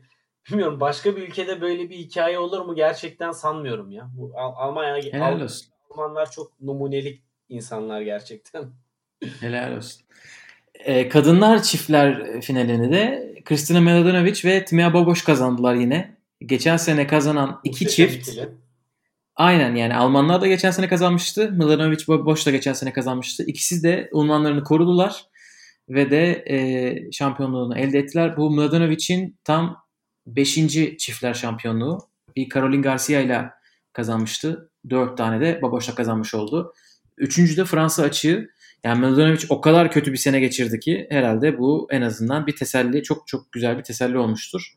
[0.50, 4.10] bilmiyorum başka bir ülkede böyle bir hikaye olur mu gerçekten sanmıyorum ya.
[4.16, 5.68] Bu Al- Almanya Helal olsun.
[5.90, 8.64] Almanlar çok numunelik insanlar gerçekten.
[9.40, 10.02] Helal olsun.
[10.74, 16.16] Ee, kadınlar çiftler finalini de Kristina Mladenovic ve Timea Boboş kazandılar yine.
[16.46, 18.28] Geçen sene kazanan iki Muhteşem çift.
[18.28, 18.48] ikili.
[19.36, 21.52] Aynen yani Almanlar da geçen sene kazanmıştı.
[21.52, 23.44] Mladenovic Boboş da geçen sene kazanmıştı.
[23.46, 25.24] İkisi de unvanlarını korudular
[25.88, 28.36] ve de e, şampiyonluğunu elde ettiler.
[28.36, 29.76] Bu Mladenovic'in tam
[30.26, 30.54] 5.
[30.98, 31.98] çiftler şampiyonluğu.
[32.36, 33.50] Bir Caroline Garcia ile
[33.92, 34.70] kazanmıştı.
[34.90, 36.72] 4 tane de Boboş'la kazanmış oldu.
[37.18, 38.48] Üçüncü de Fransa açığı.
[38.84, 43.02] Yani Mladenovic o kadar kötü bir sene geçirdi ki herhalde bu en azından bir teselli,
[43.02, 44.72] çok çok güzel bir teselli olmuştur.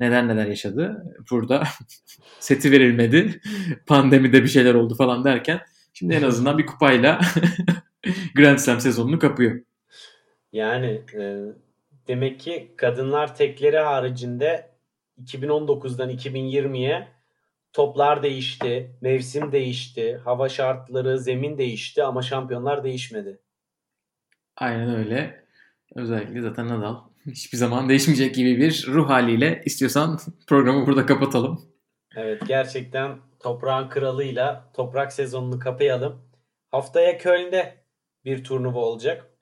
[0.00, 1.04] Neler neler yaşadı.
[1.30, 1.62] Burada
[2.40, 3.40] seti verilmedi.
[3.86, 5.60] Pandemide bir şeyler oldu falan derken
[5.94, 7.20] şimdi en azından bir kupayla
[8.34, 9.60] Grand Slam sezonunu kapıyor.
[10.56, 11.44] Yani e,
[12.08, 14.70] demek ki kadınlar tekleri haricinde
[15.22, 17.08] 2019'dan 2020'ye
[17.72, 23.38] toplar değişti, mevsim değişti, hava şartları, zemin değişti ama şampiyonlar değişmedi.
[24.56, 25.44] Aynen öyle.
[25.94, 26.96] Özellikle zaten Nadal
[27.26, 31.62] hiçbir zaman değişmeyecek gibi bir ruh haliyle istiyorsan programı burada kapatalım.
[32.16, 36.22] Evet gerçekten toprağın kralıyla toprak sezonunu kapayalım.
[36.70, 37.74] Haftaya Köln'de
[38.24, 39.35] bir turnuva olacak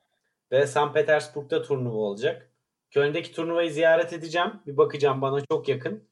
[0.55, 0.94] ve St.
[0.94, 2.50] Petersburg'da turnuva olacak.
[2.90, 4.52] Köln'deki turnuvayı ziyaret edeceğim.
[4.66, 6.05] Bir bakacağım bana çok yakın.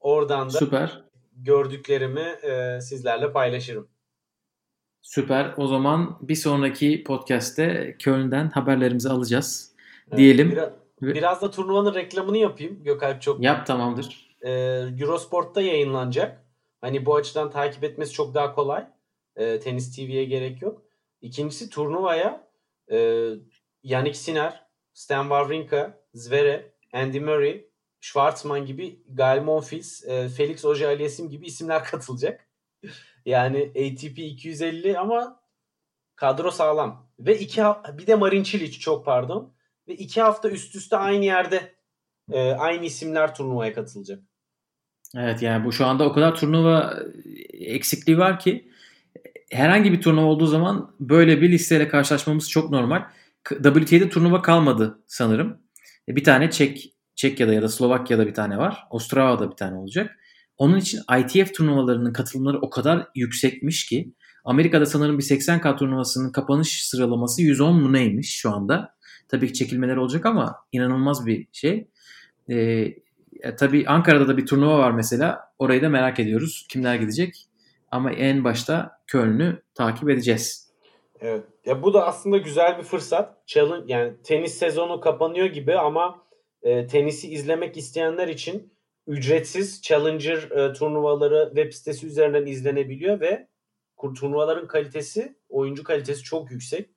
[0.00, 1.00] Oradan da Süper.
[1.36, 3.88] gördüklerimi e, sizlerle paylaşırım.
[5.02, 5.54] Süper.
[5.56, 9.72] O zaman bir sonraki podcast'te Köln'den haberlerimizi alacağız.
[10.08, 10.50] Evet, Diyelim.
[10.52, 10.70] Biraz,
[11.02, 12.82] biraz da turnuvanın reklamını yapayım.
[12.84, 14.36] Gökalp çok Yap tamamdır.
[14.42, 14.50] e,
[15.00, 16.44] Eurosport'ta yayınlanacak.
[16.80, 18.86] Hani bu açıdan takip etmesi çok daha kolay.
[19.36, 20.82] E, Tenis TV'ye gerek yok.
[21.20, 22.50] İkincisi turnuvaya
[22.92, 23.28] e,
[23.82, 26.62] Yannick Sinner, Stan Wawrinka, Zverev,
[26.92, 27.66] Andy Murray,
[28.00, 32.48] Schwartzman gibi Gael Monfils, e, Felix Auger-Aliassime gibi isimler katılacak.
[33.24, 35.40] Yani ATP 250 ama
[36.16, 37.10] kadro sağlam.
[37.18, 37.62] Ve iki
[37.92, 39.54] bir de Marin Cilic çok pardon.
[39.88, 41.74] Ve iki hafta üst üste aynı yerde
[42.32, 44.22] e, aynı isimler turnuvaya katılacak.
[45.16, 46.98] Evet yani bu şu anda o kadar turnuva
[47.52, 48.70] eksikliği var ki
[49.50, 53.02] herhangi bir turnuva olduğu zaman böyle bir listeyle karşılaşmamız çok normal.
[53.48, 55.58] WTA'de turnuva kalmadı sanırım.
[56.08, 58.84] E, Bir tane Çek Çekya'da ya da Slovakya'da bir tane var.
[58.90, 60.16] Avustralya'da bir tane olacak.
[60.56, 64.12] Onun için ITF turnuvalarının katılımları o kadar yüksekmiş ki
[64.44, 68.94] Amerika'da sanırım bir 80K turnuvasının kapanış sıralaması 110 mu neymiş şu anda.
[69.28, 71.88] Tabii ki çekilmeler olacak ama inanılmaz bir şey.
[72.50, 72.94] Ee,
[73.58, 75.40] tabii Ankara'da da bir turnuva var mesela.
[75.58, 76.66] Orayı da merak ediyoruz.
[76.70, 77.46] Kimler gidecek?
[77.90, 80.69] Ama en başta Köln'ü takip edeceğiz.
[81.20, 81.44] Evet.
[81.66, 83.46] Ya bu da aslında güzel bir fırsat.
[83.46, 86.26] Challenge yani tenis sezonu kapanıyor gibi ama
[86.62, 88.74] e, tenisi izlemek isteyenler için
[89.06, 93.48] ücretsiz Challenger e, turnuvaları web sitesi üzerinden izlenebiliyor ve
[93.96, 96.90] kur- turnuvaların kalitesi, oyuncu kalitesi çok yüksek.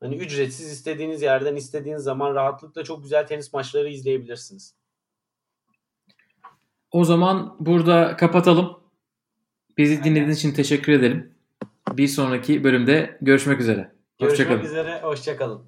[0.00, 4.76] Hani ücretsiz istediğiniz yerden istediğiniz zaman rahatlıkla çok güzel tenis maçları izleyebilirsiniz.
[6.90, 8.82] O zaman burada kapatalım.
[9.78, 11.34] Bizi dinlediğiniz için teşekkür edelim.
[11.98, 13.92] Bir sonraki bölümde görüşmek üzere.
[14.20, 14.64] Görüşmek Hoşçakalın.
[14.64, 15.62] üzere, hoşçakalın.